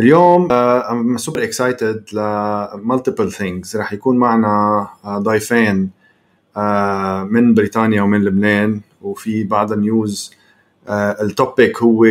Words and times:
اليوم 0.00 0.52
ام 0.52 1.16
سوبر 1.16 1.44
اكسايتد 1.44 2.04
لمالتيبل 2.12 3.32
ثينجز 3.32 3.76
رح 3.76 3.92
يكون 3.92 4.16
معنا 4.16 4.88
آه، 5.04 5.18
ضيفين 5.18 5.90
آه، 6.56 7.24
من 7.24 7.54
بريطانيا 7.54 8.02
ومن 8.02 8.24
لبنان 8.24 8.80
وفي 9.02 9.44
بعض 9.44 9.72
النيوز 9.72 10.34
آه، 10.88 11.22
التوبيك 11.22 11.82
هو 11.82 12.06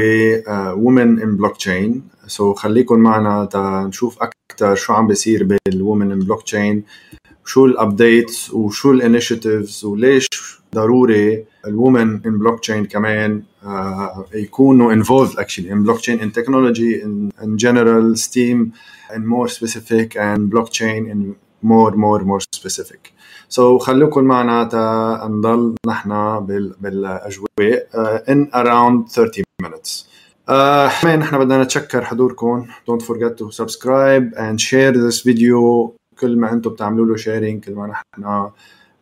وومن 0.50 1.22
ان 1.22 1.38
بلوك 1.38 1.58
تشين 1.58 2.04
سو 2.28 2.54
خليكم 2.54 3.00
معنا 3.00 3.46
تنشوف 3.46 4.18
أكثر 4.22 4.76
شو 4.76 4.94
عم 4.94 5.08
بيصير 5.08 5.58
بالوومن 5.68 6.12
ان 6.12 6.20
بلوك 6.20 6.44
تشين 6.44 6.84
شو 7.46 7.66
الابديتس 7.66 8.54
وشو 8.54 8.92
الانيشيتيفز 8.92 9.86
وليش 9.86 10.28
ضروري 10.76 11.46
الوومن 11.68 12.22
ان 12.26 12.38
بلوك 12.38 12.60
تشين 12.60 12.86
كمان 12.86 13.44
يكونوا 14.34 14.94
involved 14.94 15.38
actually 15.40 15.70
in 15.70 15.84
blockchain 15.84 16.22
in 16.22 16.32
technology 16.32 17.02
in, 17.02 17.32
in 17.42 17.58
general 17.58 18.16
steam 18.16 18.74
and 19.10 19.28
more 19.28 19.48
specific 19.48 20.16
and 20.16 20.52
blockchain 20.52 21.10
in 21.12 21.36
more 21.62 21.92
more 21.92 22.20
more 22.20 22.42
specific 22.56 23.14
so 23.50 23.78
خليكم 23.78 24.24
معنا 24.24 24.64
تا 24.64 25.28
نضل 25.32 25.76
نحن 25.88 26.40
بال, 26.46 26.76
بالاجواء 26.80 27.88
uh, 27.94 28.32
in 28.32 28.50
around 28.54 29.12
30 29.12 29.44
minutes 29.64 30.06
uh, 30.50 31.06
نحن 31.06 31.38
بدنا 31.38 31.64
نتشكر 31.64 32.06
حضوركم 32.06 32.68
don't 32.90 33.04
forget 33.04 33.38
to 33.38 33.52
subscribe 33.52 34.34
and 34.38 34.62
share 34.62 34.94
this 34.94 35.22
video 35.24 35.92
كل 36.20 36.38
ما 36.38 36.54
أنتم 36.54 36.70
بتعملوا 36.70 37.06
له 37.06 37.16
شيرنج 37.16 37.66
كل 37.66 37.74
ما 37.76 37.88
نحن 37.88 38.50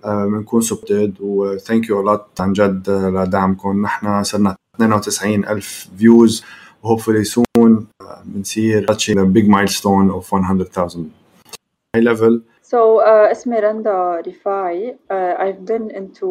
بنكون 0.06 0.62
سبتد 0.62 1.14
وثانك 1.20 1.90
يو 1.90 2.02
لوت 2.02 2.42
عن 2.42 2.54
جد 2.54 2.90
لدعمكم. 2.90 3.82
نحن 3.82 4.23
صرنا 4.23 4.56
92 4.76 5.46
ألف 5.46 5.90
فيوز 5.98 6.44
وهوبفلي 6.84 7.23
سون 7.23 7.88
بنصير 8.25 8.86
the 8.92 9.25
big 9.25 9.48
milestone 9.48 10.12
of 10.12 10.31
100,000 10.31 11.12
high 11.95 12.02
level. 12.02 12.42
So 12.62 13.00
uh, 13.00 13.31
اسمي 13.31 13.59
رندا 13.59 14.22
رفاعي. 14.28 14.98
uh, 15.12 15.42
I've 15.42 15.66
been 15.66 15.90
into 15.90 16.28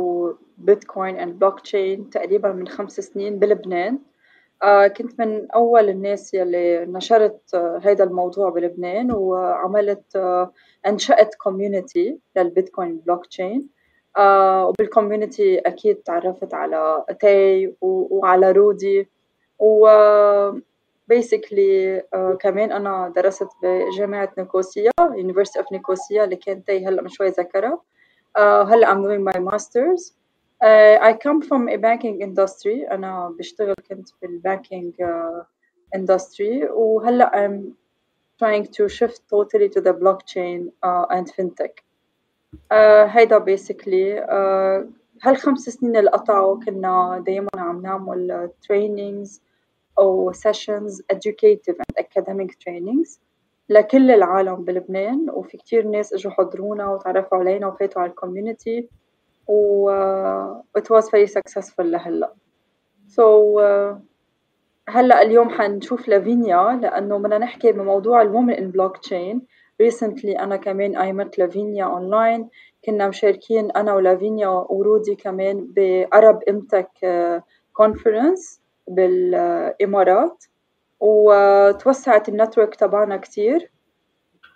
Bitcoin 0.65 1.19
and 1.19 1.39
blockchain 1.41 2.11
تقريبا 2.13 2.53
من 2.53 2.69
خمس 2.69 3.01
سنين 3.01 3.39
بلبنان. 3.39 3.99
uh, 4.65 4.87
كنت 4.87 5.21
من 5.21 5.51
أول 5.51 5.89
الناس 5.89 6.35
يلي 6.35 6.87
نشرت 6.87 7.41
uh, 7.55 7.87
هذا 7.87 8.05
الموضوع 8.05 8.51
بلبنان 8.51 9.13
وعملت 9.13 10.05
uh, 10.17 10.49
أنشأت 10.87 11.35
كوميونتي 11.35 12.19
للبيتكوين 12.37 12.97
بلوك 12.97 13.27
تشين 13.27 13.69
آه 14.17 14.67
وبالكوميونتي 14.69 15.59
أكيد 15.59 15.97
تعرفت 15.97 16.55
على 16.55 17.05
تاي 17.21 17.75
وعلى 17.81 18.53
رودي. 18.53 19.09
و 19.59 19.89
بيسكلي 21.09 22.01
uh, 22.01 22.37
كمان 22.37 22.73
أنا 22.73 23.13
درست 23.17 23.49
بجامعة 23.63 24.33
نيكوسيا 24.39 24.91
University 25.01 25.63
of 25.63 25.73
نيكوسيا 25.73 26.25
اللي 26.25 26.37
كان 26.37 26.65
تاي 26.65 26.87
هلأ 26.87 27.03
من 27.03 27.09
شوي 27.09 27.29
ذكرها 27.29 27.81
uh, 28.39 28.41
هلأ 28.41 28.95
I'm 28.95 29.03
doing 29.03 29.25
my 29.25 29.39
masters. 29.39 30.13
uh, 30.63 30.97
I 31.09 31.13
come 31.13 31.43
from 31.43 31.69
a 31.69 31.77
banking 31.77 32.21
industry. 32.21 32.91
أنا 32.91 33.35
بشتغل 33.39 33.75
كنت 33.89 34.09
بالبانكينج 34.23 34.95
uh, 35.03 35.45
industry. 35.97 36.71
وهلأ 36.71 37.31
I'm 37.31 37.86
trying 38.39 38.67
to 38.67 38.89
shift 38.89 39.21
totally 39.29 39.69
to 39.69 39.81
the 39.81 39.93
blockchain 39.93 40.69
uh, 40.83 41.07
and 41.11 41.27
fintech. 41.35 41.75
Uh, 42.71 43.07
هيدا 43.09 43.39
basically 43.45 44.19
uh, 44.19 44.93
هالخمس 45.23 45.61
سنين 45.61 45.97
اللي 45.97 46.11
قطعوا 46.11 46.61
كنا 46.65 47.25
دايما 47.27 47.49
عم 47.57 47.83
نعمل 47.83 48.51
trainings 48.67 49.41
أو 49.99 50.33
sessions 50.33 51.01
educative 51.13 51.75
and 51.75 52.05
academic 52.05 52.51
trainings 52.51 53.19
لكل 53.69 54.11
العالم 54.11 54.65
بلبنان 54.65 55.31
وفي 55.31 55.57
كتير 55.57 55.87
ناس 55.87 56.13
اجوا 56.13 56.33
حضرونا 56.33 56.89
وتعرفوا 56.89 57.39
علينا 57.39 57.67
وفاتوا 57.67 58.03
على 58.03 58.11
الكوميونتي 58.11 58.89
و 59.49 59.91
uh, 59.91 60.81
it 60.81 60.85
was 60.91 61.05
very 61.11 61.27
successful 61.27 61.81
لهلا. 61.85 62.35
So 63.09 63.59
uh, 63.59 63.99
هلأ 64.89 65.23
اليوم 65.23 65.51
حنشوف 65.51 66.09
لافينيا 66.09 66.79
لأنه 66.83 67.19
بدنا 67.19 67.39
نحكي 67.39 67.73
بموضوع 67.73 68.23
الومن 68.23 68.55
ان 68.55 68.71
بلوك 68.71 68.97
تشين 68.97 69.43
ريسنتلي 69.81 70.39
أنا 70.39 70.57
كمان 70.57 70.97
أيمت 70.97 71.39
لافينيا 71.39 71.85
اونلاين 71.85 72.49
كنا 72.85 73.09
مشاركين 73.09 73.71
أنا 73.71 73.95
ولافينيا 73.95 74.49
ورودي 74.49 75.15
كمان 75.15 75.73
بعرب 75.77 76.41
امتك 76.49 76.91
كونفرنس 77.73 78.61
بالإمارات. 78.89 80.45
وتوسعت 81.01 82.29
النتورك 82.29 82.75
تبعنا 82.75 83.17
كتير. 83.17 83.71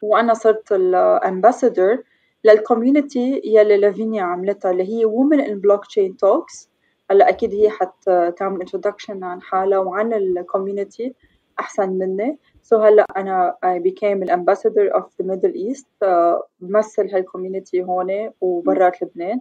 وأنا 0.03 0.35
صرت 0.35 0.73
الامباسادور 0.73 2.03
للكوميونتي 2.45 3.41
يلي 3.45 3.77
لافينيا 3.77 4.23
عملتها 4.23 4.71
اللي 4.71 4.89
هي 4.89 5.05
وومن 5.05 5.41
ان 5.41 5.61
بلوك 5.61 5.87
تشين 5.87 6.17
توكس 6.17 6.70
هلأ 7.11 7.29
أكيد 7.29 7.55
هي 7.55 7.71
حتعمل 7.71 8.61
انتروداكشن 8.61 9.25
عن 9.25 9.43
حالها 9.43 9.79
وعن 9.79 10.13
الكوميونتي 10.13 11.15
أحسن 11.61 11.91
مني. 11.91 12.39
سو 12.63 12.79
so 12.79 12.81
هلأ 12.81 13.07
أنا 13.17 13.57
I 13.65 13.79
became 13.79 14.27
the 14.27 14.33
ambassador 14.33 14.91
of 14.99 15.05
the 15.19 15.25
Middle 15.25 15.55
East. 15.55 15.87
uh, 16.05 16.43
بمثل 16.61 17.15
هالكوميونتي 17.15 17.83
هون 17.83 18.31
وبرات 18.41 19.03
لبنان. 19.03 19.41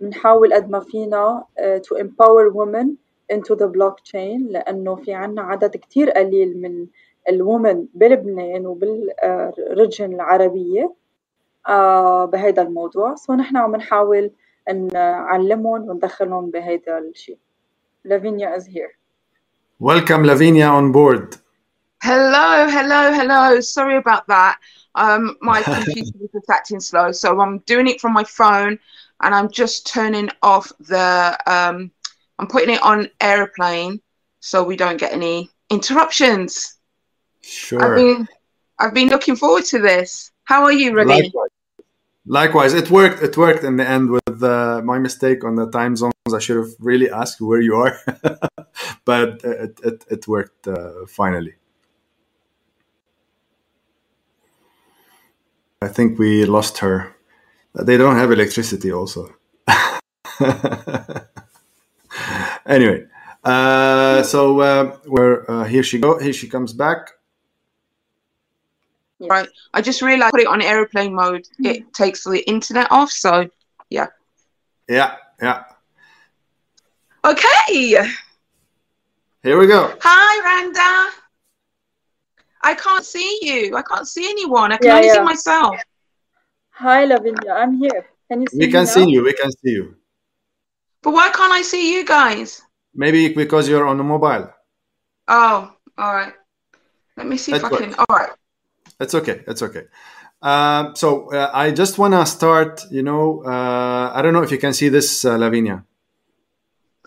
بنحاول 0.00 0.52
uh, 0.52 0.56
قد 0.56 0.70
ما 0.70 0.80
فينا 0.80 1.44
uh, 1.58 1.78
to 1.78 1.96
empower 2.00 2.50
women 2.50 2.88
into 3.32 3.54
the 3.54 3.68
blockchain 3.68 4.50
لأنه 4.50 4.94
في 4.94 5.12
عنا 5.12 5.42
عدد 5.42 5.76
كتير 5.76 6.10
قليل 6.10 6.60
من 6.60 6.86
الومن 7.28 7.86
بلبنان 7.94 8.66
وبالريجن 8.66 10.14
العربية 10.14 10.94
بهذا 12.24 12.62
الموضوع. 12.62 13.14
سو 13.14 13.32
so 13.32 13.36
نحن 13.36 13.56
عم 13.56 13.76
نحاول 13.76 14.30
نعلمهم 14.69 15.89
وندخلهم 15.89 16.51
بهذا 16.51 16.97
الشيء. 16.97 17.37
Lavinia 18.05 18.53
is 18.55 18.65
here. 18.65 18.91
Welcome 19.79 20.23
Lavinia 20.23 20.67
on 20.67 20.91
board. 20.91 21.37
Hello, 22.01 22.67
hello, 22.69 23.11
hello. 23.11 23.59
Sorry 23.59 23.97
about 23.97 24.27
that. 24.27 24.59
Um, 24.95 25.37
my 25.41 25.61
computer 25.61 26.11
was 26.33 26.43
acting 26.49 26.79
slow, 26.79 27.11
so 27.11 27.41
I'm 27.41 27.57
doing 27.59 27.87
it 27.87 27.99
from 27.99 28.13
my 28.13 28.23
phone, 28.23 28.79
and 29.21 29.35
I'm 29.35 29.49
just 29.51 29.87
turning 29.87 30.29
off 30.41 30.71
the. 30.79 31.37
Um, 31.47 31.91
I'm 32.37 32.47
putting 32.47 32.75
it 32.75 32.81
on 32.83 33.09
airplane, 33.21 34.01
so 34.39 34.63
we 34.63 34.75
don't 34.75 34.99
get 34.99 35.13
any 35.13 35.49
interruptions. 35.69 36.77
Sure. 37.41 37.81
I've 37.83 37.95
been, 37.95 38.27
I've 38.79 38.93
been 38.93 39.07
looking 39.07 39.35
forward 39.35 39.65
to 39.65 39.79
this. 39.79 40.31
How 40.43 40.63
are 40.63 40.71
you, 40.71 40.93
Ravi? 40.95 41.09
Likewise. 41.09 41.48
Likewise, 42.30 42.74
it 42.74 42.88
worked. 42.92 43.24
It 43.24 43.36
worked 43.36 43.64
in 43.64 43.74
the 43.74 43.84
end 43.88 44.08
with 44.08 44.40
uh, 44.40 44.80
my 44.84 45.00
mistake 45.00 45.42
on 45.42 45.56
the 45.56 45.68
time 45.68 45.96
zones. 45.96 46.14
I 46.32 46.38
should 46.38 46.58
have 46.58 46.70
really 46.78 47.10
asked 47.10 47.40
where 47.40 47.60
you 47.60 47.74
are, 47.74 47.98
but 49.04 49.42
it 49.42 49.80
it, 49.82 50.04
it 50.08 50.28
worked 50.28 50.68
uh, 50.68 51.06
finally. 51.08 51.54
I 55.82 55.88
think 55.88 56.20
we 56.20 56.44
lost 56.44 56.78
her. 56.78 57.16
They 57.74 57.96
don't 57.96 58.14
have 58.14 58.30
electricity, 58.30 58.92
also. 58.92 59.34
anyway, 62.64 63.06
uh, 63.42 64.22
so 64.22 64.60
uh, 64.60 64.96
where 65.04 65.64
here 65.64 65.82
she 65.82 65.98
go. 65.98 66.20
Here 66.20 66.32
she 66.32 66.48
comes 66.48 66.72
back. 66.74 67.10
Yeah. 69.20 69.28
Right. 69.30 69.48
I 69.74 69.82
just 69.82 70.00
realized 70.00 70.32
put 70.32 70.40
it 70.40 70.46
on 70.46 70.62
airplane 70.62 71.14
mode. 71.14 71.42
Mm-hmm. 71.42 71.66
It 71.66 71.92
takes 71.94 72.24
the 72.24 72.42
internet 72.48 72.88
off. 72.90 73.10
So 73.10 73.48
yeah. 73.90 74.06
Yeah. 74.88 75.16
Yeah. 75.42 75.64
Okay. 77.24 78.02
Here 79.42 79.58
we 79.58 79.66
go. 79.66 79.94
Hi, 80.00 80.32
Randa. 80.44 81.14
I 82.62 82.74
can't 82.74 83.04
see 83.04 83.38
you. 83.42 83.76
I 83.76 83.82
can't 83.82 84.08
see 84.08 84.24
anyone. 84.28 84.72
I 84.72 84.76
can 84.78 84.86
Yeah, 84.88 84.96
only 84.96 85.10
see 85.10 85.20
myself. 85.20 85.76
Hi, 86.70 87.04
Lavinia. 87.04 87.52
I'm 87.52 87.74
here. 87.76 88.06
Can 88.28 88.40
you 88.40 88.46
see 88.50 88.58
We 88.58 88.66
me 88.66 88.72
can 88.72 88.84
now? 88.84 88.90
see 88.90 89.04
you. 89.08 89.22
We 89.22 89.32
can 89.34 89.50
see 89.52 89.70
you. 89.70 89.96
But 91.02 91.12
why 91.12 91.30
can't 91.30 91.52
I 91.52 91.62
see 91.62 91.94
you 91.94 92.04
guys? 92.04 92.62
Maybe 92.94 93.32
because 93.32 93.68
you're 93.68 93.86
on 93.86 94.00
a 94.00 94.04
mobile. 94.04 94.50
Oh, 95.28 95.72
all 95.96 96.14
right. 96.14 96.32
Let 97.16 97.26
me 97.26 97.36
see 97.36 97.52
if 97.52 97.62
That 97.62 97.72
I 97.72 97.76
can. 97.78 97.94
All 97.94 98.06
right. 98.10 98.30
It's 99.00 99.14
okay. 99.14 99.42
It's 99.46 99.62
okay. 99.62 99.84
Um, 100.42 100.94
so 100.94 101.32
uh, 101.32 101.50
I 101.52 101.70
just 101.70 101.98
want 101.98 102.14
to 102.14 102.24
start. 102.26 102.84
You 102.90 103.02
know, 103.02 103.42
uh, 103.44 104.12
I 104.14 104.22
don't 104.22 104.32
know 104.32 104.42
if 104.42 104.50
you 104.50 104.58
can 104.58 104.72
see 104.72 104.88
this, 104.88 105.24
uh, 105.24 105.36
Lavinia. 105.36 105.84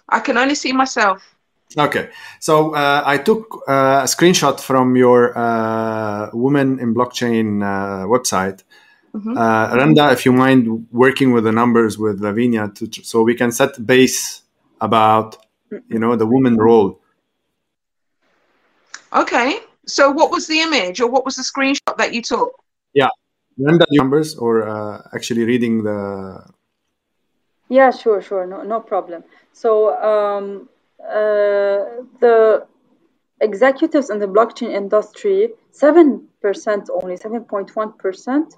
I 0.09 0.19
can 0.19 0.37
only 0.37 0.55
see 0.55 0.73
myself. 0.73 1.35
Okay, 1.75 2.09
so 2.39 2.75
uh, 2.75 3.01
I 3.03 3.17
took 3.17 3.63
uh, 3.67 4.01
a 4.03 4.07
screenshot 4.07 4.59
from 4.59 4.95
your 4.95 5.35
uh, 5.35 6.29
Women 6.31 6.79
in 6.79 6.93
Blockchain 6.93 7.63
uh, 7.63 8.05
website. 8.05 8.63
Mhm. 9.15 9.37
Uh, 9.37 9.75
Randa, 9.75 10.11
if 10.11 10.25
you 10.25 10.33
mind 10.33 10.87
working 10.91 11.33
with 11.33 11.43
the 11.45 11.51
numbers 11.51 11.97
with 11.97 12.19
Lavinia, 12.19 12.69
to, 12.75 12.87
so 13.03 13.23
we 13.23 13.35
can 13.35 13.51
set 13.51 13.83
base 13.85 14.43
about 14.81 15.37
you 15.89 15.99
know 15.99 16.15
the 16.15 16.27
woman 16.27 16.57
role. 16.57 16.99
Okay. 19.11 19.59
So, 19.85 20.11
what 20.11 20.31
was 20.31 20.47
the 20.47 20.59
image, 20.59 21.01
or 21.01 21.09
what 21.09 21.25
was 21.25 21.35
the 21.35 21.43
screenshot 21.43 21.97
that 21.97 22.13
you 22.13 22.21
took? 22.21 22.53
Yeah, 22.93 23.09
render 23.57 23.85
numbers, 23.91 24.35
or 24.35 24.67
uh, 24.67 25.01
actually 25.13 25.43
reading 25.43 25.83
the. 25.83 26.43
Yeah, 27.69 27.91
sure, 27.91 28.21
sure, 28.21 28.45
no, 28.45 28.63
no 28.63 28.79
problem. 28.79 29.23
So 29.53 29.95
um, 30.01 30.69
uh, 31.01 32.03
the 32.19 32.67
executives 33.41 34.09
in 34.09 34.19
the 34.19 34.27
blockchain 34.27 34.71
industry, 34.71 35.49
seven 35.71 36.27
percent 36.41 36.89
only, 36.91 37.17
seven 37.17 37.43
point 37.43 37.75
one 37.75 37.93
percent, 37.93 38.55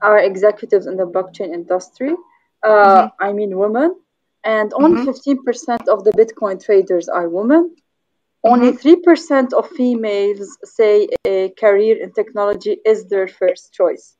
are 0.00 0.18
executives 0.18 0.86
in 0.86 0.96
the 0.96 1.06
blockchain 1.06 1.52
industry. 1.52 2.14
Uh, 2.62 2.68
mm-hmm. 2.68 3.24
I 3.24 3.32
mean, 3.32 3.56
women, 3.56 3.96
and 4.44 4.72
only 4.74 5.02
mm-hmm. 5.06 5.40
15% 5.48 5.88
of 5.88 6.04
the 6.04 6.10
Bitcoin 6.10 6.62
traders 6.62 7.08
are 7.08 7.28
women. 7.28 7.76
Only 8.48 8.72
3% 8.72 9.02
mm-hmm. 9.02 9.54
of 9.54 9.70
females 9.70 10.58
say 10.64 11.08
a 11.26 11.50
career 11.50 12.02
in 12.02 12.12
technology 12.12 12.78
is 12.84 13.08
their 13.08 13.28
first 13.28 13.72
choice. 13.72 14.16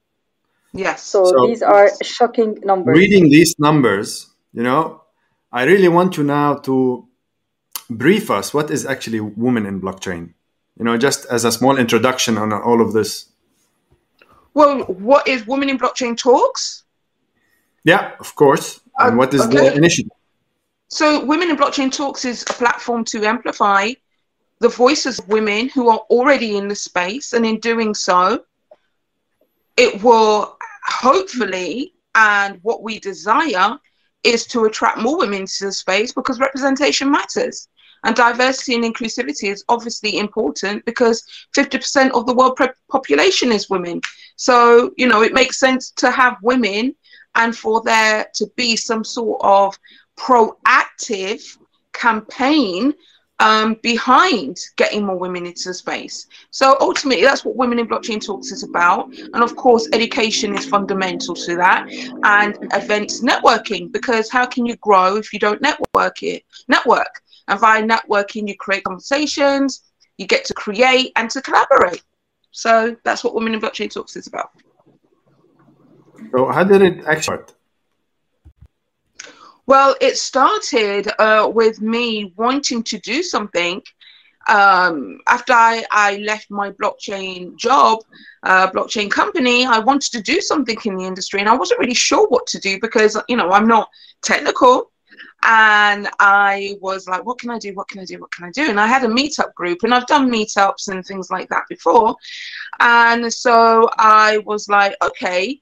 Yes. 0.73 1.03
So, 1.03 1.25
so 1.25 1.47
these 1.47 1.63
are 1.63 1.91
shocking 2.03 2.59
numbers. 2.63 2.97
Reading 2.97 3.25
these 3.25 3.55
numbers, 3.59 4.31
you 4.53 4.63
know, 4.63 5.03
I 5.51 5.65
really 5.65 5.89
want 5.89 6.17
you 6.17 6.25
now 6.25 6.55
to 6.69 7.09
brief 7.89 8.31
us 8.31 8.53
what 8.53 8.71
is 8.71 8.85
actually 8.85 9.21
women 9.21 9.65
in 9.67 9.81
blockchain. 9.81 10.35
You 10.79 10.85
know, 10.85 10.97
just 10.97 11.27
as 11.27 11.45
a 11.45 11.51
small 11.51 11.77
introduction 11.77 12.39
on 12.39 12.53
all 12.53 12.81
of 12.81 12.93
this. 12.93 13.31
Well, 14.55 14.83
what 14.85 15.27
is 15.27 15.47
Women 15.47 15.69
in 15.69 15.79
Blockchain 15.79 16.17
Talks? 16.17 16.85
Yeah, 17.85 18.13
of 18.21 18.35
course. 18.35 18.81
And 18.99 19.17
what 19.17 19.33
is 19.35 19.41
okay. 19.43 19.57
the 19.57 19.75
initiative? 19.75 20.13
So, 20.89 21.25
Women 21.25 21.51
in 21.51 21.57
Blockchain 21.57 21.93
Talks 21.93 22.25
is 22.25 22.43
a 22.43 22.53
platform 22.53 23.05
to 23.07 23.25
amplify 23.25 23.93
the 24.61 24.69
voices 24.69 25.19
of 25.19 25.29
women 25.29 25.69
who 25.69 25.89
are 25.89 26.01
already 26.11 26.57
in 26.57 26.69
the 26.69 26.75
space, 26.75 27.33
and 27.33 27.47
in 27.47 27.61
doing 27.61 27.95
so, 27.95 28.45
it 29.77 30.03
will 30.03 30.57
hopefully, 30.87 31.95
and 32.15 32.59
what 32.63 32.83
we 32.83 32.99
desire, 32.99 33.79
is 34.25 34.47
to 34.47 34.65
attract 34.65 34.99
more 34.99 35.19
women 35.19 35.47
to 35.47 35.67
the 35.67 35.73
space 35.73 36.13
because 36.13 36.41
representation 36.41 37.11
matters. 37.11 37.69
And 38.05 38.15
diversity 38.15 38.75
and 38.75 38.85
inclusivity 38.85 39.51
is 39.51 39.65
obviously 39.69 40.19
important 40.19 40.85
because 40.85 41.25
50% 41.57 42.11
of 42.11 42.27
the 42.27 42.35
world 42.35 42.59
population 42.91 43.51
is 43.51 43.71
women. 43.71 44.01
So, 44.37 44.93
you 44.97 45.09
know, 45.09 45.23
it 45.23 45.33
makes 45.33 45.59
sense 45.59 45.91
to 45.93 46.11
have 46.11 46.37
women 46.43 46.95
and 47.35 47.57
for 47.57 47.83
there 47.83 48.27
to 48.35 48.47
be 48.57 48.77
some 48.77 49.05
sort 49.05 49.41
of 49.43 49.79
proactive 50.17 51.43
campaign 51.93 52.95
um, 53.41 53.75
behind 53.83 54.59
getting 54.77 55.05
more 55.05 55.17
women 55.17 55.47
into 55.47 55.69
the 55.69 55.75
space. 55.75 56.27
So 56.51 56.77
ultimately, 56.81 57.25
that's 57.25 57.45
what 57.45 57.57
Women 57.57 57.79
in 57.79 57.87
Blockchain 57.87 58.25
Talks 58.25 58.51
is 58.51 58.63
about. 58.63 59.13
And 59.15 59.43
of 59.43 59.55
course, 59.57 59.89
education 59.93 60.57
is 60.57 60.67
fundamental 60.67 61.35
to 61.35 61.57
that, 61.57 61.89
and 62.25 62.59
events 62.75 63.23
networking 63.23 63.93
because 63.93 64.31
how 64.31 64.47
can 64.47 64.67
you 64.67 64.77
grow 64.77 65.17
if 65.17 65.33
you 65.33 65.39
don't 65.39 65.63
network 65.63 66.23
it? 66.23 66.45
Network, 66.69 67.23
and 67.49 67.61
via 67.61 67.83
networking, 67.83 68.49
you 68.49 68.57
create 68.57 68.85
conversations, 68.85 69.85
you 70.17 70.27
get 70.27 70.45
to 70.47 70.55
create 70.55 71.13
and 71.17 71.31
to 71.31 71.41
collaborate. 71.41 72.03
So 72.51 72.97
that's 73.05 73.23
what 73.23 73.35
Women 73.35 73.55
in 73.55 73.61
Blockchain 73.61 73.93
Talks 73.93 74.17
is 74.17 74.27
about. 74.27 74.51
So 76.33 76.51
how 76.51 76.65
did 76.65 76.83
it 76.83 77.05
actually 77.05 77.23
start? 77.23 77.55
Well, 79.69 79.95
it 80.01 80.17
started 80.17 81.09
uh, 81.19 81.51
with 81.53 81.83
me 81.83 82.33
wanting 82.37 82.83
to 82.85 82.99
do 83.01 83.23
something. 83.23 83.83
Um, 84.49 85.21
after 85.29 85.53
I, 85.53 85.85
I 85.91 86.17
left 86.17 86.51
my 86.51 86.71
blockchain 86.71 87.55
job, 87.57 87.99
uh, 88.45 88.71
blockchain 88.71 89.11
company, 89.11 89.67
I 89.67 89.79
wanted 89.79 90.13
to 90.13 90.23
do 90.23 90.41
something 90.41 90.79
in 90.87 90.97
the 90.97 91.05
industry, 91.05 91.41
and 91.41 91.51
I 91.51 91.55
wasn't 91.55 91.81
really 91.81 91.93
sure 91.93 92.27
what 92.29 92.47
to 92.47 92.59
do 92.59 92.79
because 92.81 93.21
you 93.29 93.37
know 93.37 93.51
I'm 93.51 93.67
not 93.67 93.91
technical 94.23 94.91
and 95.43 96.09
I 96.19 96.79
was 96.81 97.07
like, 97.07 97.27
what 97.27 97.39
can 97.39 97.51
I 97.51 97.59
do? 97.59 97.75
What 97.75 97.89
can 97.89 98.01
I 98.01 98.07
do? 98.07 98.19
What 98.19 98.33
can 98.33 98.47
I 98.47 98.51
do? 98.51 98.71
And 98.71 98.81
I 98.81 98.87
had 98.87 99.05
a 99.05 99.09
meetup 99.09 99.53
group, 99.53 99.83
and 99.83 99.93
I've 99.93 100.07
done 100.07 100.31
meetups 100.31 100.89
and 100.89 101.05
things 101.05 101.31
like 101.31 101.51
that 101.51 101.65
before. 101.69 102.17
And 102.81 103.31
so 103.31 103.91
I 103.99 104.39
was 104.47 104.67
like, 104.71 104.97
okay, 105.03 105.61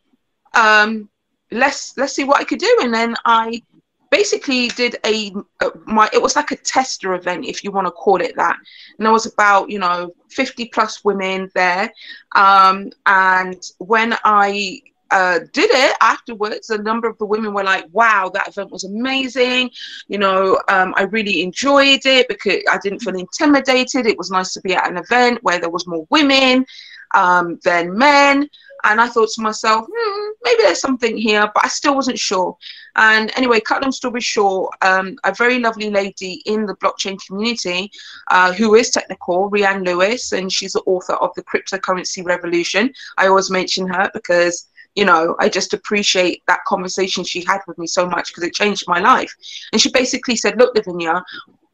um, 0.54 1.08
let's 1.50 1.96
let's 1.96 2.12
see 2.12 2.22
what 2.22 2.40
I 2.40 2.44
could 2.44 2.60
do. 2.60 2.78
And 2.82 2.94
then 2.94 3.16
I 3.24 3.62
basically 4.10 4.68
did 4.68 4.96
a, 5.04 5.32
a, 5.60 5.70
my 5.86 6.08
it 6.12 6.20
was 6.20 6.36
like 6.36 6.50
a 6.50 6.56
tester 6.56 7.14
event 7.14 7.44
if 7.44 7.64
you 7.64 7.70
want 7.70 7.86
to 7.86 7.90
call 7.90 8.20
it 8.20 8.36
that. 8.36 8.56
And 8.98 9.04
there 9.06 9.12
was 9.12 9.26
about 9.26 9.70
you 9.70 9.78
know 9.78 10.14
50 10.30 10.66
plus 10.66 11.04
women 11.04 11.50
there. 11.54 11.92
Um, 12.34 12.90
and 13.06 13.62
when 13.78 14.16
i 14.24 14.80
uh, 15.12 15.38
did 15.52 15.70
it 15.70 15.96
afterwards 16.00 16.70
a 16.70 16.78
number 16.78 17.08
of 17.08 17.16
the 17.18 17.24
women 17.24 17.54
were 17.54 17.62
like 17.62 17.86
wow 17.92 18.28
that 18.34 18.48
event 18.48 18.72
was 18.72 18.84
amazing. 18.84 19.70
You 20.08 20.18
know 20.18 20.60
um, 20.68 20.94
i 20.96 21.02
really 21.02 21.42
enjoyed 21.42 22.04
it 22.04 22.28
because 22.28 22.62
i 22.70 22.78
didn't 22.82 23.00
feel 23.00 23.16
intimidated. 23.16 24.06
It 24.06 24.18
was 24.18 24.30
nice 24.30 24.52
to 24.54 24.60
be 24.60 24.74
at 24.74 24.90
an 24.90 24.98
event 24.98 25.42
where 25.42 25.60
there 25.60 25.70
was 25.70 25.86
more 25.86 26.06
women 26.10 26.66
um, 27.14 27.58
than 27.64 27.96
men 27.96 28.48
and 28.84 29.00
I 29.00 29.08
thought 29.08 29.30
to 29.30 29.42
myself, 29.42 29.86
hmm, 29.90 30.28
maybe 30.44 30.62
there's 30.62 30.80
something 30.80 31.16
here, 31.16 31.50
but 31.54 31.64
I 31.64 31.68
still 31.68 31.94
wasn't 31.94 32.18
sure. 32.18 32.56
And 32.96 33.30
anyway, 33.36 33.60
cut 33.60 33.82
long 33.82 33.92
story 33.92 34.20
short, 34.20 34.74
um, 34.82 35.16
a 35.24 35.34
very 35.34 35.58
lovely 35.58 35.90
lady 35.90 36.42
in 36.46 36.66
the 36.66 36.76
blockchain 36.76 37.18
community 37.26 37.90
uh, 38.30 38.52
who 38.52 38.74
is 38.74 38.90
technical, 38.90 39.50
Rhian 39.50 39.84
Lewis, 39.84 40.32
and 40.32 40.52
she's 40.52 40.72
the 40.72 40.82
author 40.86 41.14
of 41.14 41.34
The 41.34 41.44
Cryptocurrency 41.44 42.24
Revolution. 42.24 42.92
I 43.18 43.26
always 43.28 43.50
mention 43.50 43.86
her 43.88 44.10
because 44.14 44.68
you 44.96 45.04
know, 45.04 45.36
I 45.38 45.50
just 45.50 45.74
appreciate 45.74 46.42
that 46.48 46.64
conversation 46.66 47.22
she 47.22 47.44
had 47.44 47.60
with 47.68 47.76
me 47.76 47.86
so 47.86 48.06
much 48.08 48.28
because 48.28 48.44
it 48.44 48.54
changed 48.54 48.84
my 48.88 48.98
life. 48.98 49.30
And 49.72 49.80
she 49.80 49.90
basically 49.90 50.36
said, 50.36 50.56
Look, 50.56 50.74
Lavinia, 50.74 51.22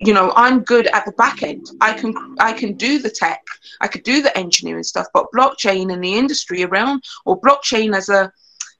you 0.04 0.12
know 0.12 0.32
i'm 0.36 0.62
good 0.64 0.86
at 0.88 1.04
the 1.04 1.12
back 1.12 1.42
end. 1.42 1.66
I 1.80 1.92
can 1.92 2.14
i 2.40 2.52
can 2.52 2.74
do 2.74 2.98
the 2.98 3.10
tech. 3.10 3.42
I 3.80 3.88
could 3.88 4.02
do 4.02 4.22
the 4.22 4.36
engineering 4.36 4.84
stuff 4.84 5.06
but 5.14 5.26
blockchain 5.34 5.92
and 5.92 6.02
the 6.02 6.14
industry 6.14 6.64
around 6.64 7.04
or 7.24 7.40
blockchain 7.40 7.96
as 7.96 8.08
a 8.08 8.32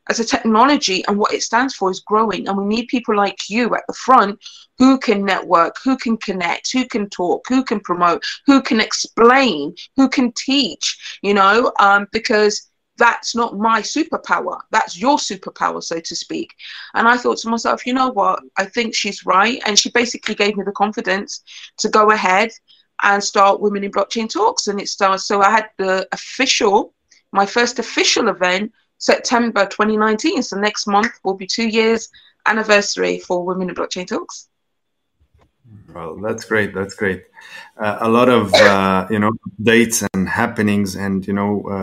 as 0.09 0.19
a 0.19 0.25
technology 0.25 1.05
and 1.07 1.17
what 1.17 1.33
it 1.33 1.43
stands 1.43 1.75
for 1.75 1.91
is 1.91 2.01
growing. 2.01 2.49
And 2.49 2.59
we 2.59 2.65
need 2.65 2.89
people 2.89 3.17
like 3.17 3.49
you 3.49 3.75
at 3.75 3.85
the 3.87 3.95
front 3.95 4.41
who 4.79 4.99
can 4.99 5.25
network 5.25 5.77
who 5.85 5.97
can 5.97 6.17
connect 6.17 6.73
who 6.73 6.87
can 6.87 7.09
talk 7.09 7.45
who 7.49 7.63
can 7.63 7.79
promote 7.81 8.23
who 8.47 8.61
can 8.61 8.81
explain 8.81 9.75
who 9.97 10.09
can 10.09 10.33
teach 10.33 11.19
you 11.23 11.35
know 11.35 11.73
um, 11.79 12.07
because 12.11 12.72
that's 12.99 13.35
not 13.35 13.57
my 13.57 13.81
superpower. 13.81 14.61
That's 14.71 14.99
your 14.99 15.17
superpower, 15.17 15.83
so 15.83 15.99
to 16.01 16.17
speak. 16.17 16.55
And 16.95 17.09
I 17.09 17.17
thought 17.17 17.39
to 17.39 17.49
myself, 17.49 17.87
you 17.87 17.95
know 17.95 18.11
what? 18.11 18.41
I 18.59 18.67
think 18.67 18.95
she's 18.95 19.25
right. 19.25 19.61
And 19.67 19.79
she 19.79 19.91
basically 19.91 20.35
gave 20.35 20.57
me 20.57 20.65
the 20.65 20.73
confidence 20.73 21.43
to 21.79 21.89
go 21.89 22.11
ahead 22.11 22.53
and 23.03 23.23
start 23.23 23.61
Women 23.61 23.85
in 23.85 23.91
Blockchain 23.91 24.29
Talks. 24.29 24.69
And 24.69 24.81
it 24.81 24.89
starts, 24.89 25.27
so 25.27 25.43
I 25.43 25.51
had 25.51 25.71
the 25.79 26.07
official, 26.13 26.95
my 27.33 27.47
first 27.47 27.79
official 27.79 28.29
event, 28.29 28.73
September 28.99 29.67
2019. 29.67 30.43
So 30.43 30.57
next 30.59 30.87
month 30.87 31.13
will 31.25 31.35
be 31.35 31.47
two 31.47 31.69
years 31.69 32.09
anniversary 32.47 33.19
for 33.19 33.45
Women 33.45 33.71
in 33.71 33.75
Blockchain 33.75 34.07
Talks. 34.07 34.49
Well, 35.95 36.17
that's 36.17 36.45
great. 36.45 36.75
That's 36.75 36.95
great. 36.95 37.25
Uh, 37.77 37.99
a 38.01 38.09
lot 38.09 38.29
of 38.29 38.53
uh, 38.55 39.07
you 39.11 39.19
know 39.19 39.33
dates 39.63 40.03
and 40.15 40.29
happenings, 40.29 40.97
and 40.97 41.27
you 41.27 41.33
know 41.33 41.63
uh, 41.71 41.82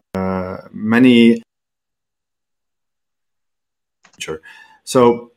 many. 0.71 1.41
Sure. 4.17 4.41
So, 4.83 5.31